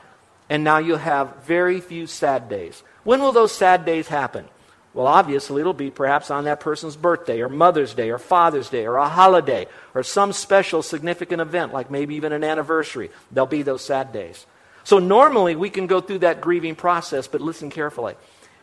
And 0.48 0.64
now 0.64 0.78
you'll 0.78 1.00
have 1.00 1.44
very 1.46 1.82
few 1.82 2.06
sad 2.06 2.50
days. 2.50 2.84
When 3.04 3.20
will 3.20 3.32
those 3.32 3.52
sad 3.52 3.84
days 3.84 4.08
happen? 4.08 4.46
Well, 4.94 5.08
obviously, 5.08 5.62
it'll 5.62 5.74
be 5.74 5.90
perhaps 5.90 6.30
on 6.30 6.44
that 6.44 6.60
person's 6.60 6.96
birthday, 6.96 7.42
or 7.42 7.50
Mother's 7.50 7.96
Day, 7.96 8.12
or 8.12 8.20
Father's 8.20 8.70
Day, 8.70 8.86
or 8.86 8.98
a 8.98 9.10
holiday, 9.10 9.66
or 9.96 10.04
some 10.04 10.32
special 10.34 10.84
significant 10.84 11.42
event, 11.42 11.74
like 11.74 11.90
maybe 11.90 12.14
even 12.14 12.32
an 12.32 12.44
anniversary. 12.44 13.10
There'll 13.32 13.48
be 13.48 13.64
those 13.64 13.84
sad 13.84 14.14
days. 14.14 14.46
So 14.84 15.00
normally 15.00 15.56
we 15.56 15.70
can 15.70 15.88
go 15.88 16.02
through 16.02 16.20
that 16.20 16.42
grieving 16.42 16.76
process, 16.76 17.28
but 17.28 17.42
listen 17.42 17.70
carefully. 17.70 18.16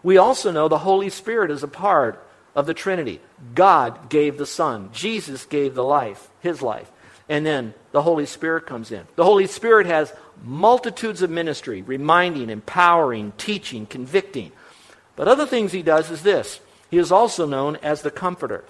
We 0.02 0.18
also 0.18 0.50
know 0.52 0.68
the 0.68 0.78
Holy 0.78 1.10
Spirit 1.10 1.50
is 1.50 1.62
a 1.62 1.68
part 1.68 2.24
of 2.54 2.66
the 2.66 2.74
Trinity. 2.74 3.20
God 3.54 4.08
gave 4.08 4.38
the 4.38 4.46
Son, 4.46 4.90
Jesus 4.92 5.46
gave 5.46 5.74
the 5.74 5.84
life, 5.84 6.28
his 6.40 6.62
life. 6.62 6.90
And 7.28 7.46
then 7.46 7.74
the 7.92 8.02
Holy 8.02 8.26
Spirit 8.26 8.66
comes 8.66 8.90
in. 8.90 9.04
The 9.14 9.24
Holy 9.24 9.46
Spirit 9.46 9.86
has 9.86 10.12
multitudes 10.42 11.22
of 11.22 11.30
ministry, 11.30 11.80
reminding, 11.82 12.50
empowering, 12.50 13.32
teaching, 13.38 13.86
convicting. 13.86 14.50
But 15.14 15.28
other 15.28 15.46
things 15.46 15.70
he 15.70 15.82
does 15.82 16.10
is 16.10 16.22
this. 16.22 16.60
He 16.90 16.98
is 16.98 17.12
also 17.12 17.46
known 17.46 17.76
as 17.76 18.02
the 18.02 18.10
Comforter. 18.10 18.64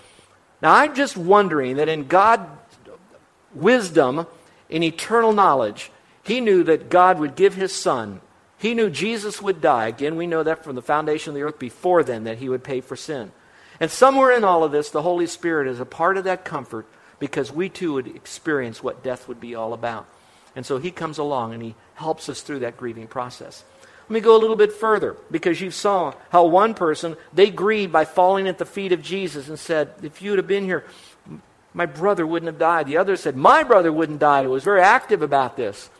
Now, 0.60 0.74
I'm 0.74 0.94
just 0.94 1.16
wondering 1.16 1.76
that 1.76 1.88
in 1.88 2.06
God's 2.06 2.50
wisdom, 3.54 4.26
in 4.68 4.82
eternal 4.82 5.32
knowledge, 5.32 5.90
he 6.30 6.40
knew 6.40 6.62
that 6.62 6.90
God 6.90 7.18
would 7.18 7.34
give 7.34 7.54
his 7.54 7.74
son. 7.74 8.20
He 8.56 8.72
knew 8.72 8.88
Jesus 8.88 9.42
would 9.42 9.60
die. 9.60 9.88
Again, 9.88 10.14
we 10.14 10.28
know 10.28 10.44
that 10.44 10.62
from 10.62 10.76
the 10.76 10.80
foundation 10.80 11.30
of 11.30 11.34
the 11.34 11.42
earth 11.42 11.58
before 11.58 12.04
then, 12.04 12.22
that 12.22 12.38
he 12.38 12.48
would 12.48 12.62
pay 12.62 12.80
for 12.80 12.94
sin. 12.94 13.32
And 13.80 13.90
somewhere 13.90 14.30
in 14.30 14.44
all 14.44 14.62
of 14.62 14.70
this, 14.70 14.90
the 14.90 15.02
Holy 15.02 15.26
Spirit 15.26 15.66
is 15.66 15.80
a 15.80 15.84
part 15.84 16.16
of 16.16 16.22
that 16.22 16.44
comfort 16.44 16.86
because 17.18 17.50
we 17.50 17.68
too 17.68 17.94
would 17.94 18.06
experience 18.06 18.80
what 18.80 19.02
death 19.02 19.26
would 19.26 19.40
be 19.40 19.56
all 19.56 19.72
about. 19.72 20.06
And 20.54 20.64
so 20.64 20.78
he 20.78 20.92
comes 20.92 21.18
along 21.18 21.52
and 21.52 21.64
he 21.64 21.74
helps 21.94 22.28
us 22.28 22.42
through 22.42 22.60
that 22.60 22.76
grieving 22.76 23.08
process. 23.08 23.64
Let 24.08 24.14
me 24.14 24.20
go 24.20 24.36
a 24.36 24.38
little 24.38 24.54
bit 24.54 24.72
further 24.72 25.16
because 25.32 25.60
you 25.60 25.72
saw 25.72 26.14
how 26.28 26.44
one 26.44 26.74
person, 26.74 27.16
they 27.32 27.50
grieved 27.50 27.92
by 27.92 28.04
falling 28.04 28.46
at 28.46 28.58
the 28.58 28.64
feet 28.64 28.92
of 28.92 29.02
Jesus 29.02 29.48
and 29.48 29.58
said, 29.58 29.94
If 30.04 30.22
you 30.22 30.30
would 30.30 30.38
have 30.38 30.46
been 30.46 30.62
here, 30.62 30.84
my 31.74 31.86
brother 31.86 32.24
wouldn't 32.24 32.46
have 32.52 32.60
died. 32.60 32.86
The 32.86 32.98
other 32.98 33.16
said, 33.16 33.34
My 33.34 33.64
brother 33.64 33.92
wouldn't 33.92 34.20
die. 34.20 34.42
It 34.42 34.46
was 34.46 34.62
very 34.62 34.80
active 34.80 35.22
about 35.22 35.56
this. 35.56 35.90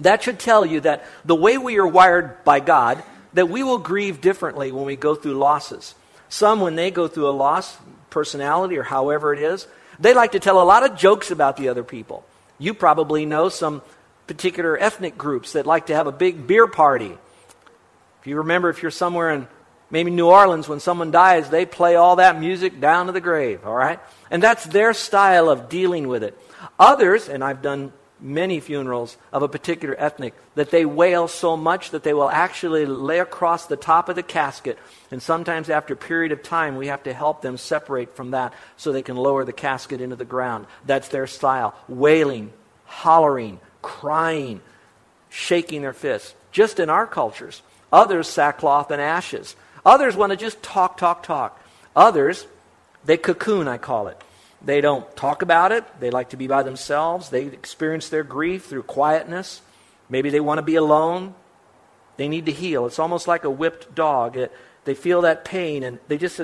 That 0.00 0.22
should 0.22 0.38
tell 0.38 0.64
you 0.64 0.80
that 0.80 1.04
the 1.24 1.34
way 1.34 1.58
we 1.58 1.78
are 1.78 1.86
wired 1.86 2.44
by 2.44 2.60
God, 2.60 3.02
that 3.34 3.48
we 3.48 3.62
will 3.62 3.78
grieve 3.78 4.20
differently 4.20 4.72
when 4.72 4.84
we 4.84 4.96
go 4.96 5.14
through 5.14 5.34
losses. 5.34 5.94
Some, 6.28 6.60
when 6.60 6.76
they 6.76 6.90
go 6.90 7.08
through 7.08 7.28
a 7.28 7.30
loss, 7.30 7.76
personality 8.10 8.76
or 8.76 8.82
however 8.82 9.32
it 9.32 9.40
is, 9.40 9.66
they 9.98 10.14
like 10.14 10.32
to 10.32 10.40
tell 10.40 10.60
a 10.60 10.64
lot 10.64 10.88
of 10.88 10.96
jokes 10.96 11.30
about 11.30 11.56
the 11.56 11.68
other 11.68 11.84
people. 11.84 12.24
You 12.58 12.74
probably 12.74 13.26
know 13.26 13.48
some 13.48 13.82
particular 14.26 14.78
ethnic 14.78 15.16
groups 15.16 15.52
that 15.52 15.66
like 15.66 15.86
to 15.86 15.94
have 15.94 16.06
a 16.06 16.12
big 16.12 16.46
beer 16.46 16.66
party. 16.66 17.16
If 18.20 18.26
you 18.26 18.36
remember, 18.36 18.70
if 18.70 18.82
you're 18.82 18.90
somewhere 18.90 19.30
in 19.30 19.48
maybe 19.90 20.10
New 20.10 20.28
Orleans, 20.28 20.68
when 20.68 20.80
someone 20.80 21.10
dies, 21.10 21.50
they 21.50 21.66
play 21.66 21.96
all 21.96 22.16
that 22.16 22.38
music 22.38 22.80
down 22.80 23.06
to 23.06 23.12
the 23.12 23.20
grave, 23.20 23.66
all 23.66 23.74
right? 23.74 23.98
And 24.30 24.42
that's 24.42 24.64
their 24.64 24.94
style 24.94 25.48
of 25.48 25.68
dealing 25.68 26.06
with 26.06 26.22
it. 26.22 26.38
Others, 26.78 27.28
and 27.28 27.42
I've 27.42 27.62
done 27.62 27.92
many 28.20 28.60
funerals 28.60 29.16
of 29.32 29.42
a 29.42 29.48
particular 29.48 29.94
ethnic 29.98 30.34
that 30.54 30.70
they 30.70 30.84
wail 30.84 31.28
so 31.28 31.56
much 31.56 31.90
that 31.90 32.02
they 32.02 32.12
will 32.12 32.30
actually 32.30 32.86
lay 32.86 33.18
across 33.18 33.66
the 33.66 33.76
top 33.76 34.08
of 34.08 34.16
the 34.16 34.22
casket. 34.22 34.78
And 35.10 35.22
sometimes, 35.22 35.70
after 35.70 35.94
a 35.94 35.96
period 35.96 36.32
of 36.32 36.42
time, 36.42 36.76
we 36.76 36.88
have 36.88 37.02
to 37.04 37.12
help 37.12 37.42
them 37.42 37.56
separate 37.56 38.14
from 38.14 38.32
that 38.32 38.52
so 38.76 38.92
they 38.92 39.02
can 39.02 39.16
lower 39.16 39.44
the 39.44 39.52
casket 39.52 40.00
into 40.00 40.16
the 40.16 40.24
ground. 40.24 40.66
That's 40.86 41.08
their 41.08 41.26
style 41.26 41.74
wailing, 41.88 42.52
hollering, 42.86 43.60
crying, 43.82 44.60
shaking 45.28 45.82
their 45.82 45.92
fists. 45.92 46.34
Just 46.52 46.80
in 46.80 46.90
our 46.90 47.06
cultures. 47.06 47.62
Others, 47.92 48.28
sackcloth 48.28 48.90
and 48.90 49.00
ashes. 49.00 49.56
Others 49.84 50.16
want 50.16 50.30
to 50.30 50.36
just 50.36 50.62
talk, 50.62 50.96
talk, 50.96 51.22
talk. 51.22 51.60
Others, 51.96 52.46
they 53.04 53.16
cocoon, 53.16 53.66
I 53.66 53.78
call 53.78 54.08
it. 54.08 54.20
They 54.62 54.80
don't 54.80 55.16
talk 55.16 55.42
about 55.42 55.72
it. 55.72 55.84
They 56.00 56.10
like 56.10 56.30
to 56.30 56.36
be 56.36 56.46
by 56.46 56.62
themselves. 56.62 57.30
They 57.30 57.46
experience 57.46 58.08
their 58.08 58.22
grief 58.22 58.66
through 58.66 58.82
quietness. 58.82 59.62
Maybe 60.08 60.30
they 60.30 60.40
want 60.40 60.58
to 60.58 60.62
be 60.62 60.76
alone. 60.76 61.34
They 62.16 62.28
need 62.28 62.46
to 62.46 62.52
heal. 62.52 62.86
It's 62.86 62.98
almost 62.98 63.26
like 63.26 63.44
a 63.44 63.50
whipped 63.50 63.94
dog. 63.94 64.36
It, 64.36 64.52
they 64.84 64.94
feel 64.94 65.22
that 65.22 65.44
pain 65.44 65.82
and 65.82 65.98
they 66.08 66.18
just, 66.18 66.40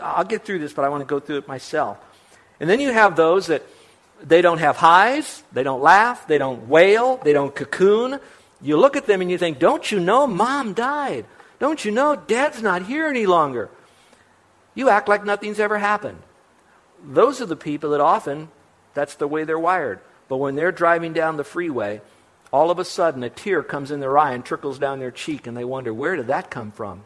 I'll 0.00 0.24
get 0.24 0.44
through 0.44 0.60
this, 0.60 0.72
but 0.72 0.84
I 0.84 0.88
want 0.88 1.02
to 1.02 1.06
go 1.06 1.20
through 1.20 1.38
it 1.38 1.48
myself. 1.48 1.98
And 2.58 2.68
then 2.68 2.80
you 2.80 2.92
have 2.92 3.16
those 3.16 3.48
that 3.48 3.62
they 4.22 4.42
don't 4.42 4.58
have 4.58 4.76
highs, 4.76 5.42
they 5.52 5.62
don't 5.62 5.80
laugh, 5.80 6.26
they 6.26 6.38
don't 6.38 6.68
wail, 6.68 7.16
they 7.24 7.32
don't 7.32 7.54
cocoon. 7.54 8.20
You 8.60 8.76
look 8.76 8.96
at 8.96 9.06
them 9.06 9.22
and 9.22 9.30
you 9.30 9.38
think, 9.38 9.58
don't 9.58 9.90
you 9.90 9.98
know 9.98 10.26
mom 10.26 10.74
died? 10.74 11.24
Don't 11.58 11.82
you 11.84 11.90
know 11.90 12.16
dad's 12.16 12.62
not 12.62 12.82
here 12.82 13.06
any 13.06 13.26
longer? 13.26 13.70
You 14.74 14.88
act 14.88 15.08
like 15.08 15.24
nothing's 15.24 15.58
ever 15.58 15.78
happened. 15.78 16.18
Those 17.04 17.40
are 17.40 17.46
the 17.46 17.56
people 17.56 17.90
that 17.90 18.00
often, 18.00 18.48
that's 18.94 19.14
the 19.14 19.28
way 19.28 19.44
they're 19.44 19.58
wired. 19.58 20.00
But 20.28 20.38
when 20.38 20.54
they're 20.54 20.72
driving 20.72 21.12
down 21.12 21.36
the 21.36 21.44
freeway, 21.44 22.00
all 22.52 22.70
of 22.70 22.78
a 22.78 22.84
sudden 22.84 23.22
a 23.22 23.30
tear 23.30 23.62
comes 23.62 23.90
in 23.90 24.00
their 24.00 24.16
eye 24.18 24.32
and 24.32 24.44
trickles 24.44 24.78
down 24.78 24.98
their 24.98 25.10
cheek, 25.10 25.46
and 25.46 25.56
they 25.56 25.64
wonder, 25.64 25.94
where 25.94 26.16
did 26.16 26.28
that 26.28 26.50
come 26.50 26.70
from? 26.72 27.04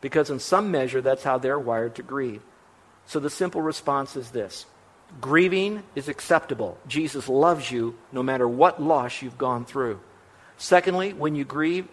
Because 0.00 0.30
in 0.30 0.38
some 0.38 0.70
measure, 0.70 1.00
that's 1.00 1.24
how 1.24 1.38
they're 1.38 1.58
wired 1.58 1.94
to 1.96 2.02
grieve. 2.02 2.42
So 3.06 3.20
the 3.20 3.30
simple 3.30 3.62
response 3.62 4.16
is 4.16 4.30
this 4.30 4.66
grieving 5.20 5.82
is 5.94 6.08
acceptable. 6.08 6.78
Jesus 6.86 7.28
loves 7.28 7.70
you 7.70 7.96
no 8.12 8.22
matter 8.22 8.48
what 8.48 8.82
loss 8.82 9.22
you've 9.22 9.38
gone 9.38 9.64
through. 9.64 10.00
Secondly, 10.56 11.12
when 11.12 11.34
you 11.34 11.44
grieve, 11.44 11.86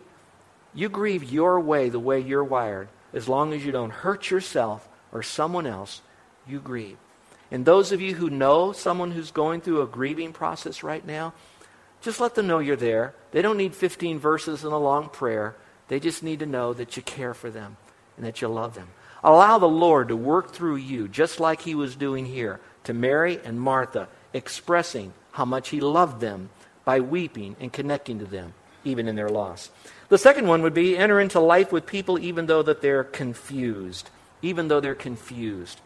you 0.74 0.90
grieve 0.90 1.24
your 1.24 1.60
way, 1.60 1.90
the 1.90 2.00
way 2.00 2.20
you're 2.20 2.44
wired. 2.44 2.88
As 3.14 3.30
long 3.30 3.54
as 3.54 3.64
you 3.64 3.72
don't 3.72 3.92
hurt 3.92 4.32
yourself 4.32 4.88
or 5.12 5.22
someone 5.22 5.68
else, 5.68 6.02
you 6.48 6.60
grieve. 6.60 6.98
And 7.54 7.66
those 7.66 7.92
of 7.92 8.02
you 8.02 8.16
who 8.16 8.32
know 8.32 8.72
someone 8.72 9.12
who's 9.12 9.30
going 9.30 9.62
through 9.62 9.84
a 9.84 9.88
grieving 9.88 10.34
process 10.34 10.82
right 10.82 11.06
now, 11.06 11.36
just 12.02 12.20
let 12.20 12.34
them 12.34 12.48
know 12.48 12.58
you're 12.58 12.76
there. 12.76 13.14
They 13.30 13.44
don't 13.44 13.58
need 13.58 13.76
15 13.76 14.18
verses 14.18 14.64
and 14.64 14.74
a 14.74 14.78
long 14.78 15.08
prayer. 15.08 15.56
They 15.88 16.00
just 16.00 16.24
need 16.24 16.40
to 16.40 16.48
know 16.48 16.74
that 16.74 16.98
you 16.98 17.04
care 17.04 17.36
for 17.36 17.52
them 17.52 17.78
and 18.18 18.26
that 18.26 18.42
you 18.42 18.48
love 18.48 18.74
them. 18.74 18.88
Allow 19.24 19.60
the 19.60 19.70
Lord 19.70 20.08
to 20.08 20.16
work 20.16 20.52
through 20.52 20.78
you, 20.78 21.08
just 21.08 21.40
like 21.40 21.62
He 21.62 21.76
was 21.76 21.96
doing 21.96 22.26
here 22.26 22.60
to 22.86 22.94
Mary 22.94 23.40
and 23.46 23.62
Martha, 23.62 24.08
expressing 24.34 25.14
how 25.34 25.46
much 25.46 25.70
He 25.70 25.80
loved 25.80 26.22
them 26.22 26.50
by 26.84 27.02
weeping 27.02 27.56
and 27.60 27.72
connecting 27.72 28.18
to 28.18 28.26
them, 28.26 28.56
even 28.84 29.08
in 29.08 29.16
their 29.16 29.30
loss. 29.30 29.70
The 30.10 30.18
second 30.18 30.48
one 30.48 30.64
would 30.64 30.74
be 30.74 30.98
enter 30.98 31.20
into 31.20 31.40
life 31.40 31.72
with 31.72 31.86
people 31.86 32.18
even 32.18 32.48
though 32.48 32.64
that 32.64 32.82
they're 32.82 33.04
confused. 33.04 34.10
Even 34.42 34.70
though 34.70 34.80
they're 34.80 34.96
confused. 34.96 35.80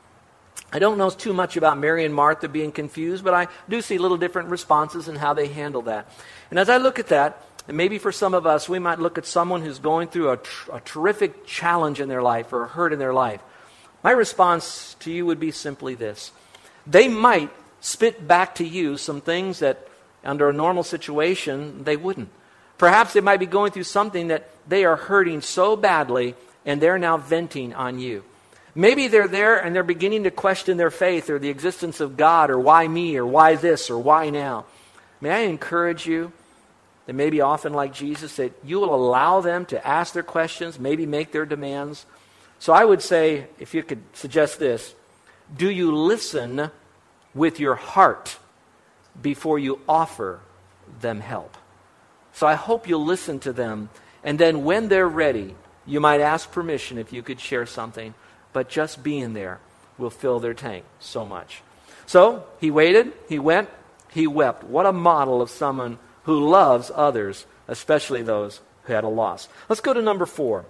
I 0.71 0.79
don't 0.79 0.97
know 0.97 1.09
too 1.09 1.33
much 1.33 1.55
about 1.55 1.77
Mary 1.77 2.03
and 2.03 2.13
Martha 2.13 2.49
being 2.49 2.71
confused, 2.71 3.23
but 3.23 3.33
I 3.33 3.47
do 3.69 3.81
see 3.81 3.97
little 3.97 4.17
different 4.17 4.49
responses 4.49 5.07
in 5.07 5.15
how 5.15 5.33
they 5.33 5.47
handle 5.47 5.83
that. 5.83 6.09
And 6.49 6.59
as 6.59 6.69
I 6.69 6.77
look 6.77 6.99
at 6.99 7.07
that, 7.07 7.41
and 7.67 7.75
maybe 7.77 7.97
for 7.97 8.11
some 8.11 8.33
of 8.33 8.45
us, 8.45 8.69
we 8.69 8.79
might 8.79 8.99
look 8.99 9.17
at 9.17 9.25
someone 9.25 9.61
who's 9.61 9.79
going 9.79 10.07
through 10.07 10.31
a, 10.31 10.37
tr- 10.37 10.71
a 10.73 10.79
terrific 10.81 11.45
challenge 11.45 11.99
in 11.99 12.09
their 12.09 12.21
life 12.21 12.51
or 12.53 12.63
a 12.63 12.67
hurt 12.67 12.93
in 12.93 12.99
their 12.99 13.13
life. 13.13 13.41
My 14.03 14.11
response 14.11 14.95
to 15.01 15.11
you 15.11 15.25
would 15.25 15.39
be 15.39 15.51
simply 15.51 15.95
this 15.95 16.31
they 16.85 17.07
might 17.07 17.51
spit 17.81 18.27
back 18.27 18.55
to 18.55 18.65
you 18.65 18.97
some 18.97 19.21
things 19.21 19.59
that, 19.59 19.87
under 20.23 20.49
a 20.49 20.53
normal 20.53 20.83
situation, 20.83 21.83
they 21.83 21.97
wouldn't. 21.97 22.29
Perhaps 22.77 23.13
they 23.13 23.21
might 23.21 23.39
be 23.39 23.45
going 23.45 23.71
through 23.71 23.83
something 23.83 24.27
that 24.27 24.49
they 24.67 24.85
are 24.85 24.95
hurting 24.95 25.41
so 25.41 25.75
badly 25.75 26.35
and 26.65 26.81
they're 26.81 26.99
now 26.99 27.17
venting 27.17 27.73
on 27.73 27.99
you. 27.99 28.23
Maybe 28.77 29.07
they're 29.07 29.27
there 29.27 29.57
and 29.57 29.75
they're 29.75 29.81
beginning 29.81 30.25
to 30.25 30.31
question 30.31 30.77
their 30.77 30.91
faith 30.91 31.31
or 31.31 31.39
the 31.39 31.49
existence 31.49 31.99
of 31.99 32.15
God 32.15 32.51
or 32.51 32.59
why 32.59 32.87
me 32.87 33.17
or 33.17 33.25
why 33.25 33.55
this 33.55 33.89
or 33.89 33.97
why 33.97 34.29
now. 34.29 34.65
May 35.19 35.31
I 35.31 35.39
encourage 35.49 36.05
you 36.05 36.31
that 37.07 37.13
maybe 37.13 37.41
often 37.41 37.73
like 37.73 37.91
Jesus, 37.91 38.35
that 38.35 38.53
you 38.63 38.79
will 38.79 38.93
allow 38.93 39.41
them 39.41 39.65
to 39.65 39.87
ask 39.87 40.13
their 40.13 40.21
questions, 40.21 40.77
maybe 40.77 41.07
make 41.07 41.31
their 41.31 41.43
demands. 41.43 42.05
So 42.59 42.71
I 42.71 42.85
would 42.85 43.01
say, 43.01 43.47
if 43.57 43.73
you 43.73 43.81
could 43.81 44.03
suggest 44.13 44.59
this, 44.59 44.93
do 45.55 45.71
you 45.71 45.95
listen 45.95 46.69
with 47.33 47.59
your 47.59 47.75
heart 47.75 48.37
before 49.19 49.57
you 49.57 49.81
offer 49.89 50.41
them 51.01 51.21
help? 51.21 51.57
So 52.31 52.45
I 52.45 52.53
hope 52.53 52.87
you'll 52.87 53.05
listen 53.05 53.39
to 53.39 53.53
them. 53.53 53.89
And 54.23 54.37
then 54.37 54.63
when 54.63 54.87
they're 54.87 55.09
ready, 55.09 55.55
you 55.87 55.99
might 55.99 56.21
ask 56.21 56.51
permission 56.51 56.99
if 56.99 57.11
you 57.11 57.23
could 57.23 57.39
share 57.39 57.65
something 57.65 58.13
but 58.53 58.69
just 58.69 59.03
being 59.03 59.33
there 59.33 59.59
will 59.97 60.09
fill 60.09 60.39
their 60.39 60.53
tank 60.53 60.85
so 60.99 61.25
much. 61.25 61.61
So 62.05 62.45
he 62.59 62.71
waited, 62.71 63.13
he 63.27 63.39
went, 63.39 63.69
he 64.11 64.27
wept. 64.27 64.63
What 64.63 64.85
a 64.85 64.93
model 64.93 65.41
of 65.41 65.49
someone 65.49 65.99
who 66.23 66.49
loves 66.49 66.91
others, 66.93 67.45
especially 67.67 68.21
those 68.21 68.61
who 68.83 68.93
had 68.93 69.03
a 69.03 69.09
loss. 69.09 69.47
Let's 69.69 69.81
go 69.81 69.93
to 69.93 70.01
number 70.01 70.25
four. 70.25 70.65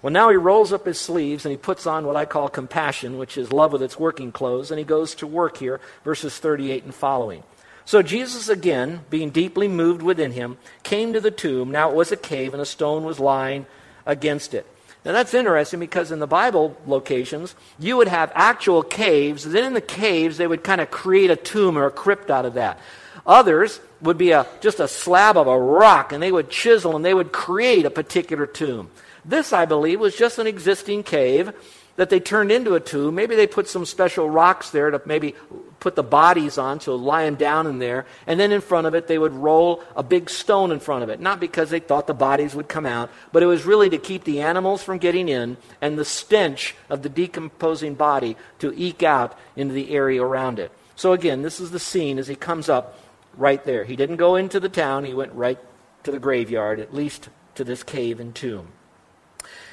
Well, 0.00 0.12
now 0.12 0.30
he 0.30 0.36
rolls 0.36 0.72
up 0.72 0.86
his 0.86 1.00
sleeves 1.00 1.44
and 1.44 1.50
he 1.50 1.56
puts 1.56 1.86
on 1.86 2.06
what 2.06 2.14
I 2.16 2.24
call 2.24 2.48
compassion, 2.48 3.18
which 3.18 3.36
is 3.36 3.52
love 3.52 3.72
with 3.72 3.82
its 3.82 3.98
working 3.98 4.30
clothes, 4.30 4.70
and 4.70 4.78
he 4.78 4.84
goes 4.84 5.14
to 5.16 5.26
work 5.26 5.56
here, 5.56 5.80
verses 6.04 6.38
38 6.38 6.84
and 6.84 6.94
following. 6.94 7.42
So 7.84 8.02
Jesus, 8.02 8.48
again, 8.48 9.00
being 9.10 9.30
deeply 9.30 9.66
moved 9.66 10.02
within 10.02 10.32
him, 10.32 10.58
came 10.82 11.14
to 11.14 11.20
the 11.20 11.30
tomb. 11.30 11.70
Now 11.70 11.90
it 11.90 11.96
was 11.96 12.12
a 12.12 12.16
cave, 12.16 12.52
and 12.52 12.62
a 12.62 12.66
stone 12.66 13.02
was 13.02 13.18
lying 13.18 13.66
against 14.06 14.54
it. 14.54 14.66
Now 15.08 15.14
that's 15.14 15.32
interesting 15.32 15.80
because 15.80 16.12
in 16.12 16.18
the 16.18 16.26
Bible 16.26 16.76
locations, 16.86 17.54
you 17.78 17.96
would 17.96 18.08
have 18.08 18.30
actual 18.34 18.82
caves. 18.82 19.42
Then 19.42 19.64
in 19.64 19.72
the 19.72 19.80
caves, 19.80 20.36
they 20.36 20.46
would 20.46 20.62
kind 20.62 20.82
of 20.82 20.90
create 20.90 21.30
a 21.30 21.36
tomb 21.36 21.78
or 21.78 21.86
a 21.86 21.90
crypt 21.90 22.30
out 22.30 22.44
of 22.44 22.52
that. 22.54 22.78
Others 23.26 23.80
would 24.02 24.18
be 24.18 24.32
a, 24.32 24.46
just 24.60 24.80
a 24.80 24.86
slab 24.86 25.38
of 25.38 25.46
a 25.46 25.58
rock, 25.58 26.12
and 26.12 26.22
they 26.22 26.30
would 26.30 26.50
chisel 26.50 26.94
and 26.94 27.02
they 27.02 27.14
would 27.14 27.32
create 27.32 27.86
a 27.86 27.90
particular 27.90 28.46
tomb. 28.46 28.90
This, 29.24 29.54
I 29.54 29.64
believe, 29.64 29.98
was 29.98 30.14
just 30.14 30.38
an 30.38 30.46
existing 30.46 31.04
cave 31.04 31.54
that 31.98 32.10
they 32.10 32.20
turned 32.20 32.52
into 32.52 32.76
a 32.76 32.80
tomb. 32.80 33.16
Maybe 33.16 33.34
they 33.34 33.48
put 33.48 33.68
some 33.68 33.84
special 33.84 34.30
rocks 34.30 34.70
there 34.70 34.88
to 34.92 35.02
maybe 35.04 35.34
put 35.80 35.96
the 35.96 36.04
bodies 36.04 36.56
on, 36.56 36.78
so 36.78 36.94
lie 36.94 37.24
them 37.24 37.34
down 37.34 37.66
in 37.66 37.80
there. 37.80 38.06
And 38.24 38.38
then 38.38 38.52
in 38.52 38.60
front 38.60 38.86
of 38.86 38.94
it, 38.94 39.08
they 39.08 39.18
would 39.18 39.32
roll 39.32 39.82
a 39.96 40.04
big 40.04 40.30
stone 40.30 40.70
in 40.70 40.78
front 40.78 41.02
of 41.02 41.08
it. 41.08 41.18
Not 41.18 41.40
because 41.40 41.70
they 41.70 41.80
thought 41.80 42.06
the 42.06 42.14
bodies 42.14 42.54
would 42.54 42.68
come 42.68 42.86
out, 42.86 43.10
but 43.32 43.42
it 43.42 43.46
was 43.46 43.66
really 43.66 43.90
to 43.90 43.98
keep 43.98 44.22
the 44.22 44.42
animals 44.42 44.80
from 44.80 44.98
getting 44.98 45.28
in 45.28 45.56
and 45.80 45.98
the 45.98 46.04
stench 46.04 46.76
of 46.88 47.02
the 47.02 47.08
decomposing 47.08 47.96
body 47.96 48.36
to 48.60 48.72
eke 48.76 49.02
out 49.02 49.36
into 49.56 49.74
the 49.74 49.90
area 49.90 50.22
around 50.22 50.60
it. 50.60 50.70
So 50.94 51.12
again, 51.12 51.42
this 51.42 51.58
is 51.58 51.72
the 51.72 51.80
scene 51.80 52.20
as 52.20 52.28
he 52.28 52.36
comes 52.36 52.68
up 52.68 52.96
right 53.36 53.64
there. 53.64 53.82
He 53.82 53.96
didn't 53.96 54.16
go 54.16 54.36
into 54.36 54.60
the 54.60 54.68
town, 54.68 55.04
he 55.04 55.14
went 55.14 55.32
right 55.32 55.58
to 56.04 56.12
the 56.12 56.20
graveyard, 56.20 56.78
at 56.78 56.94
least 56.94 57.28
to 57.56 57.64
this 57.64 57.82
cave 57.82 58.20
and 58.20 58.32
tomb. 58.32 58.68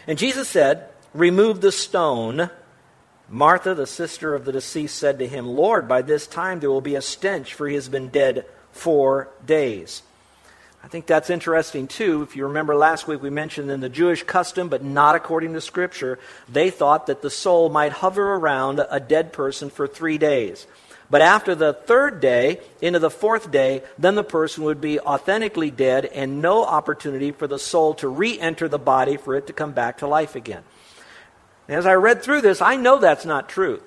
And 0.08 0.18
Jesus 0.18 0.48
said, 0.48 0.90
Remove 1.16 1.62
the 1.62 1.72
stone. 1.72 2.50
Martha, 3.30 3.74
the 3.74 3.88
sister 3.88 4.36
of 4.36 4.44
the 4.44 4.52
deceased, 4.52 4.98
said 4.98 5.18
to 5.20 5.28
him, 5.28 5.48
Lord, 5.48 5.88
by 5.88 6.02
this 6.02 6.28
time 6.28 6.60
there 6.60 6.70
will 6.70 6.82
be 6.82 6.96
a 6.96 7.02
stench, 7.02 7.54
for 7.54 7.70
he 7.70 7.76
has 7.76 7.88
been 7.88 8.10
dead 8.10 8.46
four 8.74 9.30
days. 9.46 10.04
I 10.84 10.90
think 10.90 11.06
that's 11.06 11.30
interesting 11.30 11.88
too. 11.88 12.22
If 12.22 12.36
you 12.36 12.48
remember 12.48 12.76
last 12.76 13.08
week, 13.08 13.22
we 13.22 13.30
mentioned 13.30 13.72
in 13.72 13.80
the 13.80 13.88
Jewish 13.88 14.24
custom, 14.24 14.68
but 14.68 14.84
not 14.84 15.16
according 15.16 15.54
to 15.54 15.62
Scripture, 15.62 16.20
they 16.50 16.70
thought 16.70 17.08
that 17.08 17.22
the 17.22 17.30
soul 17.30 17.70
might 17.70 17.94
hover 17.94 18.34
around 18.36 18.86
a 18.92 19.00
dead 19.00 19.32
person 19.32 19.70
for 19.70 19.88
three 19.88 20.18
days. 20.18 20.68
But 21.10 21.22
after 21.22 21.56
the 21.56 21.72
third 21.72 22.20
day, 22.20 22.60
into 22.82 23.00
the 23.00 23.10
fourth 23.10 23.52
day, 23.52 23.84
then 23.98 24.16
the 24.16 24.24
person 24.24 24.66
would 24.66 24.82
be 24.82 25.00
authentically 25.00 25.72
dead 25.72 26.08
and 26.08 26.42
no 26.42 26.66
opportunity 26.66 27.32
for 27.32 27.48
the 27.48 27.58
soul 27.58 27.94
to 27.96 28.10
re 28.10 28.38
enter 28.38 28.68
the 28.68 28.78
body 28.78 29.16
for 29.16 29.36
it 29.36 29.48
to 29.48 29.54
come 29.54 29.72
back 29.72 30.00
to 30.00 30.08
life 30.08 30.36
again. 30.36 30.64
As 31.68 31.86
I 31.86 31.94
read 31.94 32.22
through 32.22 32.42
this, 32.42 32.62
I 32.62 32.76
know 32.76 33.00
that's 33.00 33.26
not 33.26 33.50
true. 33.50 33.82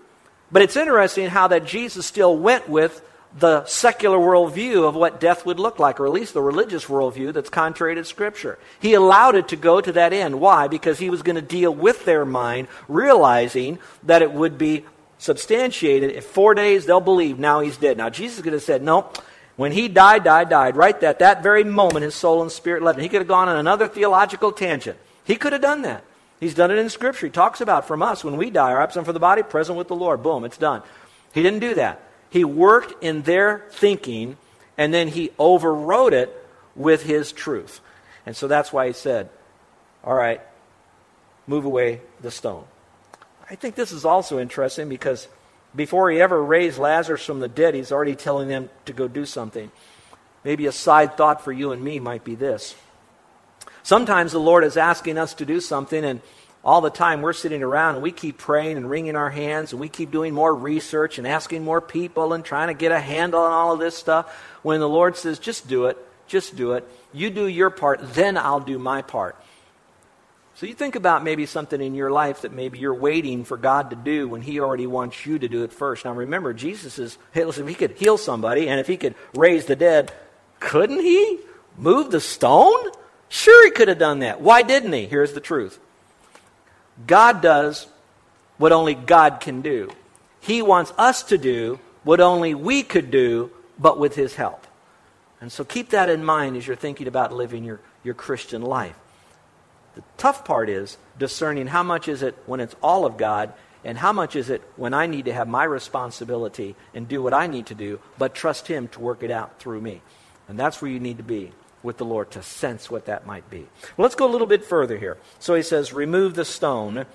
But 0.51 0.63
it's 0.63 0.77
interesting 0.77 1.29
how 1.29 1.49
that 1.49 1.65
Jesus 1.65 2.07
still 2.07 2.37
went 2.37 2.69
with 2.69 3.03
the 3.39 3.65
secular 3.67 4.17
worldview 4.17 4.89
of 4.89 4.95
what 4.95 5.21
death 5.21 5.45
would 5.45 5.61
look 5.61 5.79
like, 5.79 6.01
or 6.01 6.07
at 6.07 6.13
least 6.13 6.33
the 6.33 6.41
religious 6.41 6.87
worldview 6.87 7.33
that's 7.33 7.51
contrary 7.51 7.95
to 7.95 8.05
Scripture. 8.05 8.59
He 8.81 8.95
allowed 8.95 9.35
it 9.35 9.49
to 9.49 9.57
go 9.57 9.81
to 9.81 9.93
that 9.93 10.13
end. 10.13 10.41
Why? 10.41 10.67
Because 10.67 10.99
he 10.99 11.11
was 11.11 11.23
going 11.23 11.37
to 11.37 11.43
deal 11.43 11.73
with 11.73 12.05
their 12.05 12.25
mind, 12.25 12.69
realizing 12.89 13.79
that 14.05 14.23
it 14.23 14.33
would 14.33 14.57
be 14.57 14.87
substantiated. 15.19 16.13
If 16.13 16.25
four 16.25 16.55
days, 16.55 16.87
they'll 16.87 17.01
believe 17.01 17.39
now 17.39 17.61
he's 17.61 17.77
dead. 17.77 17.99
Now, 17.99 18.09
Jesus 18.09 18.43
could 18.43 18.55
have 18.55 18.63
said, 18.63 18.83
no, 18.83 19.11
when 19.57 19.73
he 19.73 19.89
died, 19.89 20.25
died, 20.25 20.49
died. 20.49 20.77
Right 20.77 21.01
at 21.03 21.19
that 21.19 21.43
very 21.43 21.65
moment, 21.65 22.05
his 22.05 22.15
soul 22.15 22.41
and 22.41 22.51
spirit 22.51 22.83
left. 22.83 22.99
He 22.99 23.09
could 23.09 23.21
have 23.21 23.29
gone 23.29 23.49
on 23.49 23.57
another 23.57 23.89
theological 23.89 24.53
tangent. 24.53 24.97
He 25.25 25.37
could 25.37 25.53
have 25.53 25.63
done 25.63 25.83
that. 25.83 26.03
He's 26.41 26.55
done 26.55 26.71
it 26.71 26.79
in 26.79 26.89
Scripture. 26.89 27.27
He 27.27 27.33
talks 27.33 27.61
about 27.61 27.87
from 27.87 28.03
us 28.03 28.23
when 28.23 28.37
we 28.37 28.51
die, 28.51 28.71
our 28.71 28.83
absent 28.83 29.07
for 29.07 29.13
the 29.13 29.21
body, 29.21 29.43
present 29.43 29.77
with 29.77 29.89
the 29.89 29.97
Lord. 29.97 30.23
Boom, 30.23 30.45
it's 30.45 30.59
done. 30.59 30.83
He 31.33 31.43
didn't 31.43 31.61
do 31.61 31.75
that. 31.75 32.01
He 32.31 32.45
worked 32.45 33.03
in 33.03 33.23
their 33.23 33.65
thinking, 33.71 34.37
and 34.77 34.95
then 34.95 35.09
he 35.09 35.31
overrode 35.39 36.13
it 36.13 36.35
with 36.77 37.03
his 37.03 37.33
truth. 37.33 37.81
And 38.25 38.37
so 38.37 38.47
that's 38.47 38.73
why 38.73 38.87
he 38.87 38.93
said, 38.93 39.31
All 40.05 40.15
right, 40.15 40.41
move 41.47 41.65
away 41.65 42.03
the 42.21 42.31
stone. 42.31 42.65
I 43.51 43.55
think 43.55 43.75
this 43.75 43.93
is 43.93 44.05
also 44.05 44.39
interesting 44.39 44.89
because 44.89 45.27
before 45.75 46.11
he 46.11 46.21
ever 46.21 46.43
raised 46.43 46.79
Lazarus 46.79 47.25
from 47.25 47.41
the 47.41 47.49
dead, 47.49 47.75
he's 47.75 47.93
already 47.93 48.15
telling 48.15 48.49
them 48.49 48.69
to 48.85 48.93
go 48.93 49.09
do 49.09 49.25
something. 49.25 49.71
Maybe 50.45 50.67
a 50.67 50.73
side 50.73 51.17
thought 51.17 51.43
for 51.43 51.53
you 51.53 51.73
and 51.73 51.83
me 51.83 51.99
might 51.99 52.25
be 52.25 52.35
this 52.35 52.75
Sometimes 53.83 54.33
the 54.33 54.41
Lord 54.41 54.65
is 54.65 54.77
asking 54.77 55.19
us 55.19 55.35
to 55.35 55.45
do 55.45 55.61
something, 55.61 56.05
and 56.05 56.21
all 56.65 56.81
the 56.81 56.91
time 56.91 57.23
we're 57.23 57.33
sitting 57.33 57.63
around 57.63 57.95
and 57.95 58.03
we 58.03 58.13
keep 58.13 58.37
praying 58.37 58.77
and 58.77 58.91
wringing 58.91 59.17
our 59.17 59.31
hands 59.31 59.73
and 59.73 59.81
we 59.81 59.89
keep 59.89 60.11
doing 60.11 60.35
more 60.35 60.55
research 60.55 61.19
and 61.19 61.27
asking 61.27 61.65
more 61.65 61.81
people 61.81 62.33
and 62.33 62.45
trying 62.45 62.69
to 62.69 62.75
get 62.75 62.93
a 62.93 63.01
handle 63.01 63.41
on 63.41 63.53
all 63.53 63.73
of 63.73 63.79
this 63.79 63.97
stuff. 63.97 64.31
When 64.63 64.81
the 64.81 64.89
Lord 64.89 65.17
says, 65.17 65.39
just 65.39 65.69
do 65.69 65.87
it, 65.87 65.97
just 66.27 66.57
do 66.57 66.73
it. 66.73 66.87
You 67.13 67.31
do 67.31 67.47
your 67.47 67.71
part, 67.71 68.01
then 68.15 68.37
I'll 68.37 68.61
do 68.61 68.79
my 68.79 69.03
part. 69.03 69.37
So 70.57 70.67
you 70.67 70.75
think 70.75 70.97
about 70.97 71.23
maybe 71.23 71.47
something 71.47 71.81
in 71.81 71.95
your 71.95 72.11
life 72.11 72.43
that 72.43 72.53
maybe 72.53 72.81
you're 72.81 72.93
waiting 72.93 73.45
for 73.45 73.57
God 73.57 73.91
to 73.91 73.97
do 73.97 74.29
when 74.29 74.43
He 74.43 74.59
already 74.59 74.89
wants 74.89 75.25
you 75.25 75.39
to 75.39 75.49
do 75.49 75.63
it 75.63 75.73
first. 75.73 76.05
Now 76.05 76.13
remember, 76.13 76.53
Jesus 76.53 76.99
is, 76.99 77.17
hey, 77.31 77.45
listen, 77.45 77.63
if 77.63 77.69
He 77.69 77.77
could 77.77 77.93
heal 77.93 78.19
somebody 78.19 78.69
and 78.69 78.81
if 78.81 78.89
He 78.89 78.97
could 78.97 79.15
raise 79.35 79.67
the 79.67 79.77
dead, 79.77 80.13
couldn't 80.59 81.01
He 81.01 81.39
move 81.77 82.11
the 82.11 82.21
stone? 82.21 82.91
Sure, 83.29 83.65
He 83.65 83.71
could 83.71 83.89
have 83.89 83.99
done 83.99 84.21
that. 84.21 84.41
Why 84.41 84.63
didn't 84.63 84.93
He? 84.93 85.07
Here's 85.07 85.33
the 85.33 85.41
truth 85.41 85.79
God 87.07 87.41
does 87.41 87.87
what 88.57 88.73
only 88.73 88.95
God 88.95 89.41
can 89.41 89.63
do. 89.63 89.91
He 90.41 90.63
wants 90.63 90.93
us 90.99 91.23
to 91.25 91.39
do 91.39 91.79
what 92.05 92.21
only 92.21 92.55
we 92.55 92.83
could 92.83 93.11
do, 93.11 93.51
but 93.79 93.99
with 93.99 94.15
His 94.15 94.35
help. 94.35 94.67
And 95.41 95.53
so 95.53 95.65
keep 95.65 95.91
that 95.91 96.09
in 96.09 96.25
mind 96.25 96.57
as 96.57 96.67
you're 96.67 96.77
thinking 96.77 97.07
about 97.07 97.33
living 97.33 97.65
your, 97.65 97.81
your 98.03 98.15
Christian 98.15 98.63
life. 98.63 98.97
The 99.95 100.03
tough 100.17 100.45
part 100.45 100.69
is 100.69 100.97
discerning 101.19 101.69
how 101.69 101.83
much 101.83 102.09
is 102.09 102.23
it 102.23 102.37
when 102.47 102.61
it's 102.61 102.75
all 102.83 103.05
of 103.05 103.17
God 103.17 103.53
and 103.85 103.99
how 103.99 104.13
much 104.13 104.35
is 104.35 104.51
it 104.51 104.63
when 104.77 104.95
I 104.95 105.07
need 105.07 105.27
to 105.27 105.33
have 105.33 105.47
my 105.47 105.65
responsibility 105.65 106.75
and 106.95 107.07
do 107.07 107.23
what 107.23 107.35
I 107.35 107.47
need 107.47 107.67
to 107.67 107.75
do, 107.75 108.01
but 108.17 108.35
trust 108.35 108.67
Him 108.67 108.89
to 108.89 109.01
work 109.01 109.23
it 109.23 109.31
out 109.31 109.61
through 109.61 109.81
me. 109.81 110.03
And 110.49 110.59
that's 110.59 110.83
where 110.83 110.91
you 110.91 110.99
need 110.99 111.19
to 111.19 111.23
be 111.23 111.53
with 111.83 111.99
the 111.99 112.05
Lord 112.05 112.31
to 112.33 112.43
sense 112.43 112.91
what 112.91 113.07
that 113.07 113.27
might 113.27 113.49
be. 113.51 113.67
Well, 113.97 114.05
let's 114.05 114.15
go 114.15 114.27
a 114.27 114.33
little 114.33 114.47
bit 114.47 114.65
further 114.65 114.99
here. 114.99 115.17
So 115.39 115.55
he 115.55 115.63
says, 115.63 115.93
Remove 115.93 116.35
the 116.35 116.45
stone. 116.45 117.07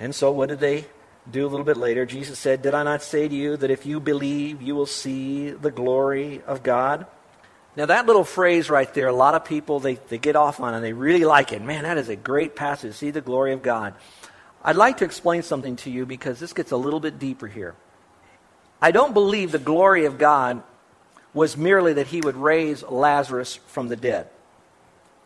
And 0.00 0.14
so 0.14 0.30
what 0.30 0.48
did 0.48 0.60
they 0.60 0.86
do 1.30 1.46
a 1.46 1.48
little 1.48 1.66
bit 1.66 1.76
later? 1.76 2.06
Jesus 2.06 2.38
said, 2.38 2.62
Did 2.62 2.74
I 2.74 2.82
not 2.82 3.02
say 3.02 3.28
to 3.28 3.34
you 3.34 3.56
that 3.56 3.70
if 3.70 3.84
you 3.84 4.00
believe, 4.00 4.62
you 4.62 4.74
will 4.74 4.86
see 4.86 5.50
the 5.50 5.70
glory 5.70 6.42
of 6.46 6.62
God? 6.62 7.06
Now, 7.76 7.86
that 7.86 8.06
little 8.06 8.24
phrase 8.24 8.70
right 8.70 8.92
there, 8.92 9.06
a 9.06 9.12
lot 9.12 9.36
of 9.36 9.44
people, 9.44 9.78
they, 9.78 9.94
they 9.94 10.18
get 10.18 10.34
off 10.34 10.58
on 10.58 10.74
and 10.74 10.84
they 10.84 10.92
really 10.92 11.24
like 11.24 11.52
it. 11.52 11.62
Man, 11.62 11.84
that 11.84 11.96
is 11.96 12.08
a 12.08 12.16
great 12.16 12.56
passage. 12.56 12.94
See 12.94 13.12
the 13.12 13.20
glory 13.20 13.52
of 13.52 13.62
God. 13.62 13.94
I'd 14.64 14.74
like 14.74 14.96
to 14.96 15.04
explain 15.04 15.42
something 15.42 15.76
to 15.76 15.90
you 15.90 16.04
because 16.04 16.40
this 16.40 16.52
gets 16.52 16.72
a 16.72 16.76
little 16.76 16.98
bit 16.98 17.20
deeper 17.20 17.46
here. 17.46 17.76
I 18.82 18.90
don't 18.90 19.14
believe 19.14 19.52
the 19.52 19.58
glory 19.60 20.06
of 20.06 20.18
God 20.18 20.62
was 21.34 21.56
merely 21.56 21.94
that 21.94 22.08
he 22.08 22.20
would 22.20 22.36
raise 22.36 22.82
Lazarus 22.82 23.56
from 23.66 23.88
the 23.88 23.96
dead. 23.96 24.28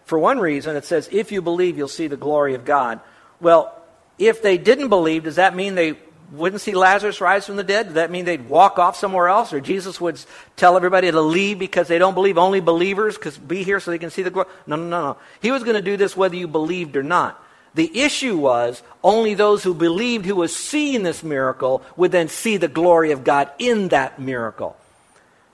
For 0.04 0.18
one 0.18 0.38
reason, 0.38 0.76
it 0.76 0.84
says, 0.84 1.08
if 1.12 1.32
you 1.32 1.42
believe, 1.42 1.78
you'll 1.78 1.88
see 1.88 2.08
the 2.08 2.16
glory 2.16 2.54
of 2.54 2.64
God. 2.64 3.00
Well, 3.40 3.74
if 4.18 4.42
they 4.42 4.58
didn't 4.58 4.88
believe, 4.88 5.24
does 5.24 5.36
that 5.36 5.54
mean 5.54 5.74
they 5.74 5.96
wouldn't 6.32 6.62
see 6.62 6.74
Lazarus 6.74 7.20
rise 7.20 7.46
from 7.46 7.56
the 7.56 7.64
dead? 7.64 7.86
Does 7.86 7.94
that 7.94 8.10
mean 8.10 8.24
they'd 8.24 8.48
walk 8.48 8.78
off 8.78 8.96
somewhere 8.96 9.28
else? 9.28 9.52
Or 9.52 9.60
Jesus 9.60 10.00
would 10.00 10.22
tell 10.56 10.76
everybody 10.76 11.10
to 11.10 11.20
leave 11.20 11.58
because 11.58 11.88
they 11.88 11.98
don't 11.98 12.14
believe? 12.14 12.38
Only 12.38 12.60
believers 12.60 13.16
because 13.16 13.38
be 13.38 13.62
here 13.62 13.80
so 13.80 13.90
they 13.90 13.98
can 13.98 14.10
see 14.10 14.22
the 14.22 14.30
glory? 14.30 14.48
No, 14.66 14.76
no, 14.76 14.84
no, 14.84 15.00
no. 15.02 15.16
He 15.40 15.50
was 15.50 15.62
going 15.62 15.76
to 15.76 15.82
do 15.82 15.96
this 15.96 16.16
whether 16.16 16.36
you 16.36 16.48
believed 16.48 16.96
or 16.96 17.02
not. 17.02 17.42
The 17.74 18.00
issue 18.00 18.36
was 18.36 18.82
only 19.02 19.34
those 19.34 19.62
who 19.62 19.72
believed 19.72 20.26
who 20.26 20.36
was 20.36 20.54
seeing 20.54 21.02
this 21.02 21.22
miracle 21.22 21.82
would 21.96 22.12
then 22.12 22.28
see 22.28 22.58
the 22.58 22.68
glory 22.68 23.12
of 23.12 23.24
God 23.24 23.50
in 23.58 23.88
that 23.88 24.18
miracle. 24.18 24.76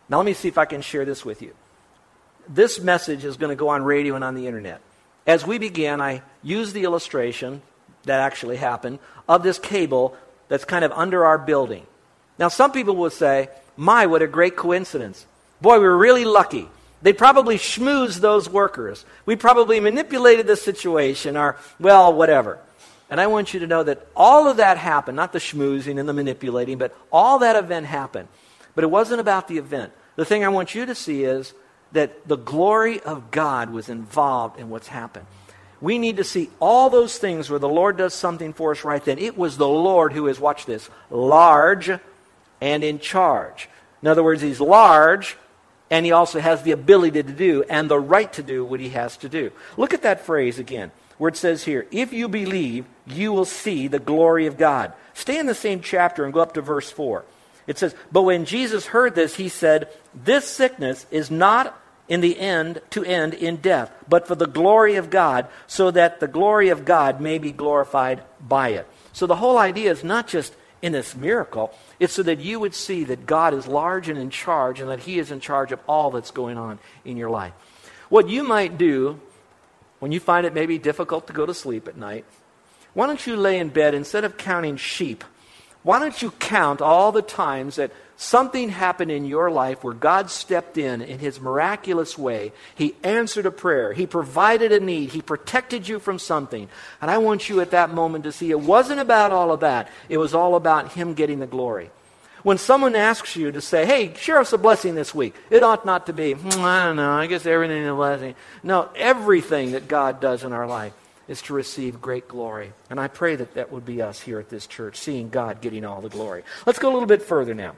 Now 0.09 0.17
let 0.19 0.27
me 0.27 0.35
see 0.35 0.49
if 0.49 0.59
I 0.59 0.65
can 0.65 0.81
share 0.81 1.05
this 1.05 1.25
with 1.25 1.43
you. 1.43 1.55
This 2.49 2.81
message 2.81 3.25
is 3.25 3.37
going 3.37 3.51
to 3.51 3.57
go 3.57 3.69
on 3.69 3.83
radio 3.83 4.15
and 4.15 4.25
on 4.25 4.35
the 4.35 4.47
internet. 4.47 4.81
As 5.27 5.47
we 5.47 5.59
began, 5.59 6.01
I 6.01 6.23
used 6.43 6.73
the 6.73 6.85
illustration 6.85 7.61
that 8.05 8.21
actually 8.21 8.57
happened 8.57 8.99
of 9.29 9.43
this 9.43 9.59
cable 9.59 10.17
that's 10.49 10.65
kind 10.65 10.85
of 10.85 10.93
under 10.93 11.27
our 11.27 11.37
building. 11.37 11.87
Now, 12.39 12.49
some 12.49 12.73
people 12.73 12.97
will 12.97 13.11
say, 13.11 13.49
My, 13.77 14.07
what 14.07 14.23
a 14.23 14.27
great 14.27 14.57
coincidence. 14.57 15.27
Boy, 15.61 15.75
we 15.75 15.85
were 15.85 15.99
really 15.99 16.25
lucky. 16.25 16.69
They 17.03 17.13
probably 17.13 17.57
schmoozed 17.59 18.21
those 18.21 18.49
workers. 18.49 19.05
We 19.27 19.37
probably 19.37 19.79
manipulated 19.81 20.47
the 20.47 20.57
situation, 20.57 21.37
or, 21.37 21.57
well, 21.79 22.13
whatever. 22.13 22.59
And 23.11 23.21
I 23.21 23.27
want 23.27 23.55
you 23.55 23.61
to 23.61 23.67
know 23.67 23.83
that 23.83 24.07
all 24.17 24.49
of 24.49 24.59
that 24.59 24.77
happened, 24.79 25.17
not 25.17 25.33
the 25.33 25.39
schmoozing 25.39 25.99
and 25.99 26.09
the 26.09 26.13
manipulating, 26.13 26.79
but 26.79 26.97
all 27.13 27.41
that 27.41 27.57
event 27.57 27.87
happened. 27.87 28.29
But 28.79 28.85
it 28.85 28.93
wasn't 28.93 29.21
about 29.21 29.49
the 29.49 29.59
event. 29.59 29.93
The 30.15 30.25
thing 30.25 30.45
I 30.45 30.51
want 30.51 30.73
you 30.73 30.87
to 30.87 30.95
see 30.95 31.25
is 31.25 31.53
that 31.91 32.29
the 32.29 32.37
glory 32.37 33.01
of 33.01 33.33
God 33.33 33.71
was 33.71 33.89
involved 33.89 34.61
in 34.61 34.71
what's 34.71 34.87
happened. 34.87 35.27
We 35.81 35.99
need 35.99 36.19
to 36.19 36.23
see 36.23 36.49
all 36.61 36.89
those 36.89 37.19
things 37.19 37.51
where 37.51 37.59
the 37.59 37.69
Lord 37.69 37.97
does 37.97 38.15
something 38.15 38.53
for 38.53 38.71
us 38.71 38.85
right 38.85 39.05
then. 39.05 39.19
It 39.19 39.37
was 39.37 39.57
the 39.57 39.67
Lord 39.67 40.13
who 40.13 40.29
is, 40.29 40.39
watch 40.39 40.65
this, 40.65 40.91
large 41.11 41.91
and 42.61 42.85
in 42.85 43.01
charge. 43.01 43.69
In 44.01 44.07
other 44.07 44.23
words, 44.23 44.43
He's 44.43 44.61
large 44.61 45.37
and 45.91 46.07
He 46.07 46.13
also 46.13 46.39
has 46.39 46.63
the 46.63 46.71
ability 46.71 47.21
to 47.25 47.33
do 47.33 47.65
and 47.65 47.91
the 47.91 47.99
right 47.99 48.33
to 48.35 48.45
do 48.45 48.65
what 48.65 48.79
He 48.79 48.91
has 48.91 49.17
to 49.17 49.29
do. 49.29 49.51
Look 49.77 49.93
at 49.93 50.03
that 50.03 50.25
phrase 50.25 50.61
again, 50.61 50.93
where 51.17 51.31
it 51.31 51.37
says 51.37 51.65
here, 51.65 51.89
if 51.91 52.13
you 52.13 52.29
believe, 52.29 52.85
you 53.09 53.33
will 53.33 53.45
see 53.45 53.89
the 53.89 53.99
glory 53.99 54.47
of 54.47 54.57
God. 54.57 54.93
Stay 55.15 55.37
in 55.37 55.47
the 55.47 55.53
same 55.53 55.81
chapter 55.81 56.25
and 56.25 56.33
go 56.33 56.39
up 56.39 56.55
to 56.55 56.63
verse 56.63 56.93
4. 56.93 57.25
It 57.69 57.79
says, 57.79 57.95
But 58.11 58.23
when 58.23 58.47
Jesus 58.47 58.87
heard 58.87 59.15
this, 59.15 59.37
He 59.37 59.49
said, 59.49 59.89
This 60.13 60.47
sickness 60.47 61.07
is 61.13 61.31
not 61.31 61.81
in 62.09 62.23
the 62.23 62.41
end 62.41 62.81
to 62.91 63.05
end 63.05 63.35
in 63.35 63.57
death, 63.57 63.93
but 64.09 64.27
for 64.27 64.35
the 64.35 64.47
glory 64.47 64.97
of 64.97 65.11
God, 65.11 65.47
so 65.67 65.91
that 65.91 66.19
the 66.19 66.27
glory 66.27 66.71
of 66.71 66.87
God 66.87 67.21
may 67.21 67.39
be 67.39 67.53
glorified 67.53 68.23
by 68.41 68.71
it. 68.71 68.89
So 69.13 69.27
the 69.27 69.37
whole 69.37 69.59
idea 69.59 69.91
is 69.91 70.03
not 70.03 70.27
just 70.27 70.55
in 70.81 70.93
this 70.93 71.15
miracle, 71.15 71.75
it's 72.01 72.15
so 72.15 72.23
that 72.23 72.41
you 72.41 72.59
would 72.59 72.75
see 72.75 73.05
that 73.05 73.27
God 73.27 73.53
is 73.53 73.67
large 73.67 74.09
and 74.09 74.19
in 74.19 74.31
charge 74.31 74.81
and 74.81 74.89
that 74.89 75.01
He 75.01 75.19
is 75.19 75.31
in 75.31 75.41
charge 75.41 75.71
of 75.71 75.81
all 75.87 76.11
that's 76.11 76.31
going 76.31 76.57
on 76.57 76.79
in 77.05 77.17
your 77.17 77.31
life. 77.31 77.53
What 78.09 78.31
you 78.31 78.43
might 78.43 78.79
do 78.79 79.21
when 79.99 80.13
you 80.13 80.21
find 80.21 80.47
it 80.47 80.55
maybe 80.55 80.79
difficult 80.79 81.27
to 81.27 81.33
go 81.33 81.45
to 81.45 81.53
sleep 81.53 81.89
at 81.89 81.97
night, 81.97 82.25
why 82.95 83.07
don't 83.07 83.27
you 83.27 83.37
lay 83.37 83.59
in 83.59 83.69
bed 83.69 83.93
instead 83.95 84.25
of 84.25 84.39
counting 84.39 84.77
sheep? 84.77 85.25
Why 85.83 85.99
don't 85.99 86.21
you 86.21 86.31
count 86.33 86.81
all 86.81 87.13
the 87.13 87.23
times 87.23 87.77
that 87.77 87.93
something 88.19 88.69
happened 88.69 89.13
in 89.13 89.25
your 89.25 89.51
life 89.51 89.83
where 89.83 89.95
God 89.95 90.29
stepped 90.29 90.77
in 90.77 91.01
in 91.01 91.21
his 91.21 91.41
miraculous 91.41 92.19
way. 92.19 92.53
He 92.75 92.95
answered 93.03 93.47
a 93.47 93.51
prayer. 93.51 93.93
He 93.93 94.07
provided 94.07 94.73
a 94.73 94.81
need. 94.81 95.11
He 95.11 95.23
protected 95.23 95.89
you 95.89 96.01
from 96.01 96.19
something. 96.19 96.69
And 97.01 97.11
I 97.11 97.19
want 97.19 97.49
you 97.49 97.61
at 97.61 97.71
that 97.71 97.95
moment 97.95 98.25
to 98.25 98.33
see 98.33 98.51
it 98.51 98.61
wasn't 98.61 99.01
about 99.01 99.31
all 99.31 99.53
of 99.53 99.61
that. 99.61 99.89
It 100.09 100.19
was 100.19 100.35
all 100.35 100.57
about 100.57 100.93
him 100.93 101.15
getting 101.15 101.39
the 101.39 101.47
glory. 101.47 101.91
When 102.43 102.59
someone 102.59 102.97
asks 102.97 103.37
you 103.37 103.53
to 103.53 103.61
say, 103.61 103.87
hey, 103.87 104.15
share 104.15 104.39
us 104.39 104.53
a 104.53 104.59
blessing 104.59 104.95
this 104.95 105.15
week, 105.15 105.35
it 105.51 105.63
ought 105.63 105.87
not 105.87 106.07
to 106.07 106.13
be, 106.13 106.35
I 106.35 106.87
don't 106.87 106.97
know, 106.97 107.13
I 107.13 107.27
guess 107.27 107.47
everything 107.47 107.83
is 107.83 107.91
a 107.91 107.95
blessing. 107.95 108.35
No, 108.63 108.89
everything 108.97 109.73
that 109.73 109.89
God 109.89 110.21
does 110.21 110.45
in 110.45 110.53
our 110.53 110.67
life 110.67 110.93
is 111.29 111.43
to 111.43 111.53
receive 111.53 112.01
great 112.01 112.27
glory. 112.27 112.73
And 112.91 112.99
I 112.99 113.09
pray 113.09 113.37
that 113.37 113.55
that 113.55 113.71
would 113.71 113.85
be 113.85 114.03
us 114.03 114.21
here 114.21 114.41
at 114.41 114.49
this 114.49 114.67
church, 114.67 114.97
seeing 114.97 115.29
God 115.29 115.61
getting 115.61 115.85
all 115.85 116.01
the 116.01 116.09
glory. 116.09 116.43
Let's 116.67 116.79
go 116.79 116.91
a 116.91 116.95
little 116.95 117.07
bit 117.07 117.23
further 117.23 117.55
now. 117.55 117.75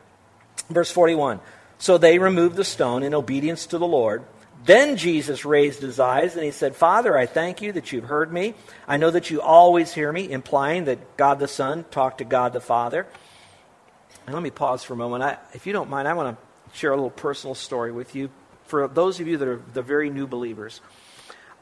Verse 0.71 0.91
41. 0.91 1.41
So 1.79 1.99
they 1.99 2.19
removed 2.19 2.57
the 2.57 2.65
stone 2.65 3.03
in 3.03 3.15
obedience 3.15 3.67
to 3.67 3.79
the 3.79 3.87
Lord. 3.87 4.23
Then 4.65 4.97
Jesus 4.97 5.45
raised 5.45 5.81
his 5.81 5.99
eyes 5.99 6.37
and 6.37 6.45
he 6.45 6.51
said, 6.51 6.77
Father, 6.77 7.17
I 7.17 7.27
thank 7.27 7.63
you 7.63 7.73
that 7.73 7.93
you've 7.93 8.05
heard 8.05 8.33
me. 8.33 8.55
I 8.87 8.99
know 8.99 9.11
that 9.11 9.31
you 9.31 9.41
always 9.41 9.93
hear 9.93 10.13
me, 10.13 10.31
implying 10.31 10.85
that 10.85 11.17
God 11.17 11.39
the 11.39 11.49
Son 11.49 11.85
talked 11.91 12.19
to 12.19 12.25
God 12.25 12.53
the 12.53 12.61
Father. 12.61 13.07
And 14.27 14.35
let 14.35 14.43
me 14.43 14.51
pause 14.51 14.85
for 14.85 14.93
a 14.93 14.97
moment. 14.97 15.25
I, 15.25 15.39
if 15.55 15.67
you 15.67 15.73
don't 15.73 15.89
mind, 15.89 16.07
I 16.07 16.13
want 16.13 16.37
to 16.37 16.77
share 16.79 16.93
a 16.93 16.95
little 16.95 17.11
personal 17.11 17.55
story 17.55 17.91
with 17.91 18.15
you. 18.15 18.31
For 18.67 18.87
those 18.87 19.19
of 19.19 19.27
you 19.27 19.39
that 19.39 19.49
are 19.49 19.63
the 19.73 19.83
very 19.83 20.11
new 20.11 20.27
believers, 20.27 20.81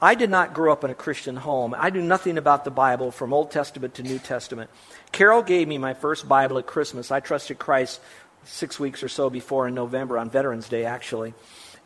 I 0.00 0.14
did 0.14 0.30
not 0.30 0.54
grow 0.54 0.72
up 0.72 0.84
in 0.84 0.90
a 0.90 0.94
Christian 0.94 1.36
home. 1.36 1.74
I 1.76 1.90
knew 1.90 2.02
nothing 2.02 2.38
about 2.38 2.64
the 2.64 2.70
Bible 2.70 3.10
from 3.10 3.32
Old 3.32 3.50
Testament 3.50 3.94
to 3.94 4.02
New 4.02 4.18
Testament. 4.18 4.70
Carol 5.10 5.42
gave 5.42 5.66
me 5.66 5.76
my 5.76 5.94
first 5.94 6.28
Bible 6.28 6.58
at 6.58 6.66
Christmas. 6.66 7.10
I 7.10 7.20
trusted 7.20 7.58
Christ 7.58 8.00
six 8.44 8.78
weeks 8.78 9.02
or 9.02 9.08
so 9.08 9.28
before 9.28 9.66
in 9.66 9.74
November 9.74 10.18
on 10.18 10.30
Veterans 10.30 10.68
Day, 10.68 10.84
actually. 10.84 11.34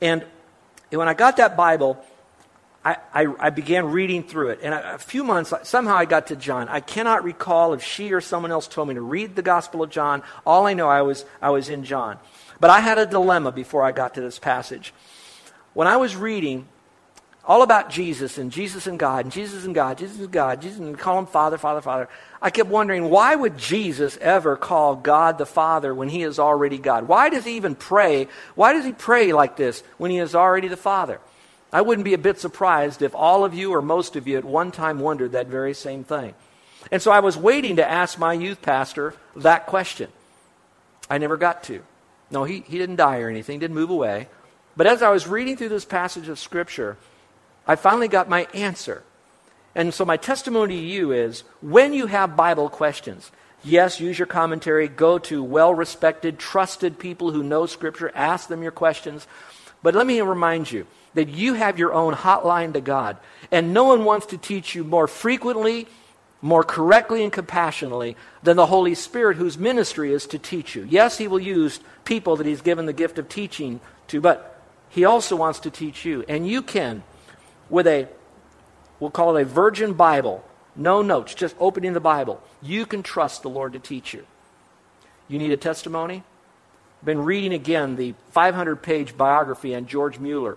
And 0.01 0.25
when 0.91 1.09
I 1.09 1.15
got 1.15 1.39
that 1.39 1.57
Bible, 1.57 2.05
I, 2.85 2.97
I, 3.15 3.27
I 3.39 3.51
began 3.51 3.87
reading 3.87 4.25
through 4.25 4.51
it. 4.51 4.61
And 4.63 4.75
a, 4.75 4.99
few 4.99 5.25
months, 5.25 5.55
somehow 5.63 5.97
I 5.97 6.05
got 6.05 6.27
to 6.27 6.37
John. 6.37 6.69
I 6.69 6.81
cannot 6.81 7.25
recall 7.25 7.73
if 7.73 7.83
she 7.83 8.13
or 8.13 8.21
someone 8.21 8.51
else 8.51 8.69
told 8.69 8.89
me 8.89 8.95
to 8.95 9.01
read 9.01 9.37
the 9.37 9.43
Gospel 9.43 9.83
of 9.83 9.91
John. 9.91 10.23
All 10.45 10.67
I 10.67 10.75
know, 10.75 10.89
I 10.89 11.03
was, 11.03 11.25
I 11.41 11.51
was 11.51 11.69
in 11.71 11.85
John. 11.85 12.19
But 12.61 12.71
I 12.71 12.81
had 12.81 12.99
a 12.99 13.07
dilemma 13.07 13.53
before 13.53 13.83
I 13.85 13.93
got 13.93 14.15
to 14.15 14.21
this 14.21 14.39
passage. 14.39 14.93
When 15.75 15.89
I 15.89 15.97
was 15.97 16.15
reading, 16.15 16.67
all 17.45 17.63
about 17.63 17.91
Jesus 17.91 18.39
and 18.39 18.53
Jesus 18.53 18.87
and 18.87 18.99
God 18.99 19.25
and 19.25 19.33
Jesus 19.33 19.65
and 19.65 19.75
God, 19.75 19.99
Jesus 19.99 20.19
and 20.19 20.31
God, 20.31 20.63
Jesus 20.63 20.79
and 20.79 20.97
call 20.99 21.19
him 21.19 21.27
Father, 21.27 21.59
Father, 21.59 21.81
Father. 21.81 22.09
I 22.41 22.51
kept 22.51 22.69
wondering 22.69 23.11
why 23.11 23.35
would 23.35 23.59
Jesus 23.59 24.17
ever 24.21 24.57
call 24.57 24.95
God 24.95 25.39
the 25.39 25.47
Father 25.47 25.93
when 25.93 26.09
he 26.09 26.23
is 26.23 26.39
already 26.39 26.79
God? 26.79 27.09
Why 27.09 27.31
does 27.31 27.45
he 27.45 27.57
even 27.57 27.75
pray? 27.75 28.29
Why 28.55 28.73
does 28.73 28.85
he 28.85 28.93
pray 28.93 29.33
like 29.33 29.57
this 29.57 29.83
when 29.99 30.11
he 30.11 30.19
is 30.19 30.35
already 30.35 30.69
the 30.69 30.77
Father? 30.77 31.21
I 31.73 31.81
wouldn't 31.81 32.05
be 32.05 32.15
a 32.15 32.19
bit 32.19 32.39
surprised 32.39 33.03
if 33.03 33.15
all 33.15 33.45
of 33.45 33.55
you 33.55 33.73
or 33.73 33.83
most 33.83 34.15
of 34.15 34.29
you 34.29 34.39
at 34.39 34.45
one 34.45 34.71
time 34.71 35.01
wondered 35.01 35.33
that 35.33 35.47
very 35.47 35.75
same 35.75 36.05
thing. 36.05 36.35
And 36.91 37.01
so 37.01 37.11
I 37.11 37.21
was 37.21 37.37
waiting 37.37 37.77
to 37.77 37.91
ask 37.91 38.19
my 38.19 38.35
youth 38.35 38.61
pastor 38.61 39.15
that 39.37 39.67
question. 39.67 40.11
I 41.09 41.19
never 41.19 41.37
got 41.37 41.65
to. 41.65 41.83
No, 42.31 42.45
he, 42.45 42.61
he 42.61 42.79
didn't 42.79 42.97
die 42.97 43.21
or 43.21 43.29
anything, 43.29 43.59
didn't 43.59 43.75
move 43.75 43.91
away. 43.91 44.29
But 44.77 44.87
as 44.87 45.03
I 45.03 45.11
was 45.11 45.27
reading 45.27 45.57
through 45.57 45.69
this 45.71 45.85
passage 45.85 46.29
of 46.29 46.39
Scripture, 46.39 46.97
I 47.67 47.77
finally 47.77 48.09
got 48.09 48.29
my 48.29 48.47
answer. 48.55 49.03
And 49.75 49.95
so, 49.95 50.05
my 50.05 50.17
testimony 50.17 50.77
to 50.77 50.87
you 50.87 51.13
is 51.13 51.45
when 51.61 51.93
you 51.93 52.07
have 52.07 52.37
Bible 52.37 52.69
questions, 52.69 53.31
yes, 53.65 54.01
use 54.01 54.19
your 54.19 54.27
commentary, 54.27 54.89
go 54.89 55.19
to 55.19 55.43
well 55.43 55.75
respected, 55.75 56.39
trusted 56.39 56.99
people 56.99 57.31
who 57.31 57.43
know 57.43 57.67
Scripture, 57.67 58.13
ask 58.15 58.49
them 58.49 58.63
your 58.63 58.73
questions. 58.73 59.27
But 59.83 59.95
let 59.95 60.07
me 60.07 60.21
remind 60.21 60.71
you 60.71 60.87
that 61.15 61.29
you 61.29 61.55
have 61.55 61.79
your 61.79 61.93
own 61.93 62.15
hotline 62.15 62.73
to 62.75 62.81
God, 62.81 63.17
and 63.51 63.75
no 63.75 63.85
one 63.85 64.05
wants 64.05 64.27
to 64.27 64.39
teach 64.39 64.75
you 64.75 64.85
more 64.85 65.07
frequently, 65.07 65.87
more 66.41 66.65
correctly, 66.65 67.23
and 67.23 67.33
compassionately 67.33 68.17
than 68.43 68.57
the 68.57 68.67
Holy 68.67 68.95
Spirit, 68.95 69.37
whose 69.37 69.59
ministry 69.59 70.13
is 70.13 70.27
to 70.27 70.39
teach 70.39 70.75
you. 70.75 70.87
Yes, 70.89 71.19
He 71.19 71.29
will 71.29 71.41
use 71.41 71.81
people 72.05 72.37
that 72.37 72.47
He's 72.47 72.63
given 72.63 72.87
the 72.87 72.93
gift 72.93 73.19
of 73.19 73.29
teaching 73.29 73.81
to, 74.09 74.21
but 74.21 74.61
He 74.91 75.05
also 75.05 75.37
wants 75.37 75.61
to 75.61 75.71
teach 75.71 76.05
you. 76.05 76.25
And 76.29 76.47
you 76.47 76.63
can, 76.63 77.03
with 77.73 77.89
a 77.89 78.07
We'll 79.03 79.11
call 79.11 79.37
it 79.37 79.43
a 79.43 79.45
virgin 79.45 79.95
Bible. 79.95 80.45
No 80.77 81.03
notes, 81.03 81.35
just 81.35 81.57
opening 81.59 81.93
the 81.93 81.99
Bible. 81.99 82.41
You 82.63 82.87
can 82.87 83.03
trust 83.03 83.43
the 83.43 83.51
Lord 83.51 83.73
to 83.73 83.81
teach 83.81 84.15
you. 84.15 84.25
You 85.27 85.41
need 85.41 85.51
a 85.51 85.57
testimony? 85.57 86.23
I've 87.01 87.07
been 87.07 87.25
reading 87.25 87.53
again 87.53 87.97
the 87.97 88.15
500 88.31 88.77
page 88.77 89.17
biography 89.17 89.75
on 89.75 89.87
George 89.87 90.21
Mueller. 90.21 90.57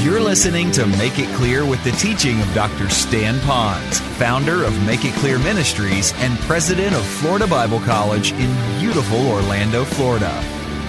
You're 0.00 0.20
listening 0.20 0.70
to 0.72 0.86
Make 0.86 1.18
It 1.18 1.34
Clear 1.34 1.66
with 1.66 1.82
the 1.82 1.90
teaching 1.90 2.40
of 2.40 2.54
Dr. 2.54 2.88
Stan 2.88 3.34
Ponz, 3.40 3.98
founder 4.16 4.62
of 4.62 4.86
Make 4.86 5.04
It 5.04 5.14
Clear 5.14 5.40
Ministries 5.40 6.12
and 6.18 6.38
president 6.42 6.94
of 6.94 7.04
Florida 7.04 7.48
Bible 7.48 7.80
College 7.80 8.30
in 8.30 8.78
beautiful 8.78 9.26
Orlando, 9.26 9.84
Florida. 9.84 10.57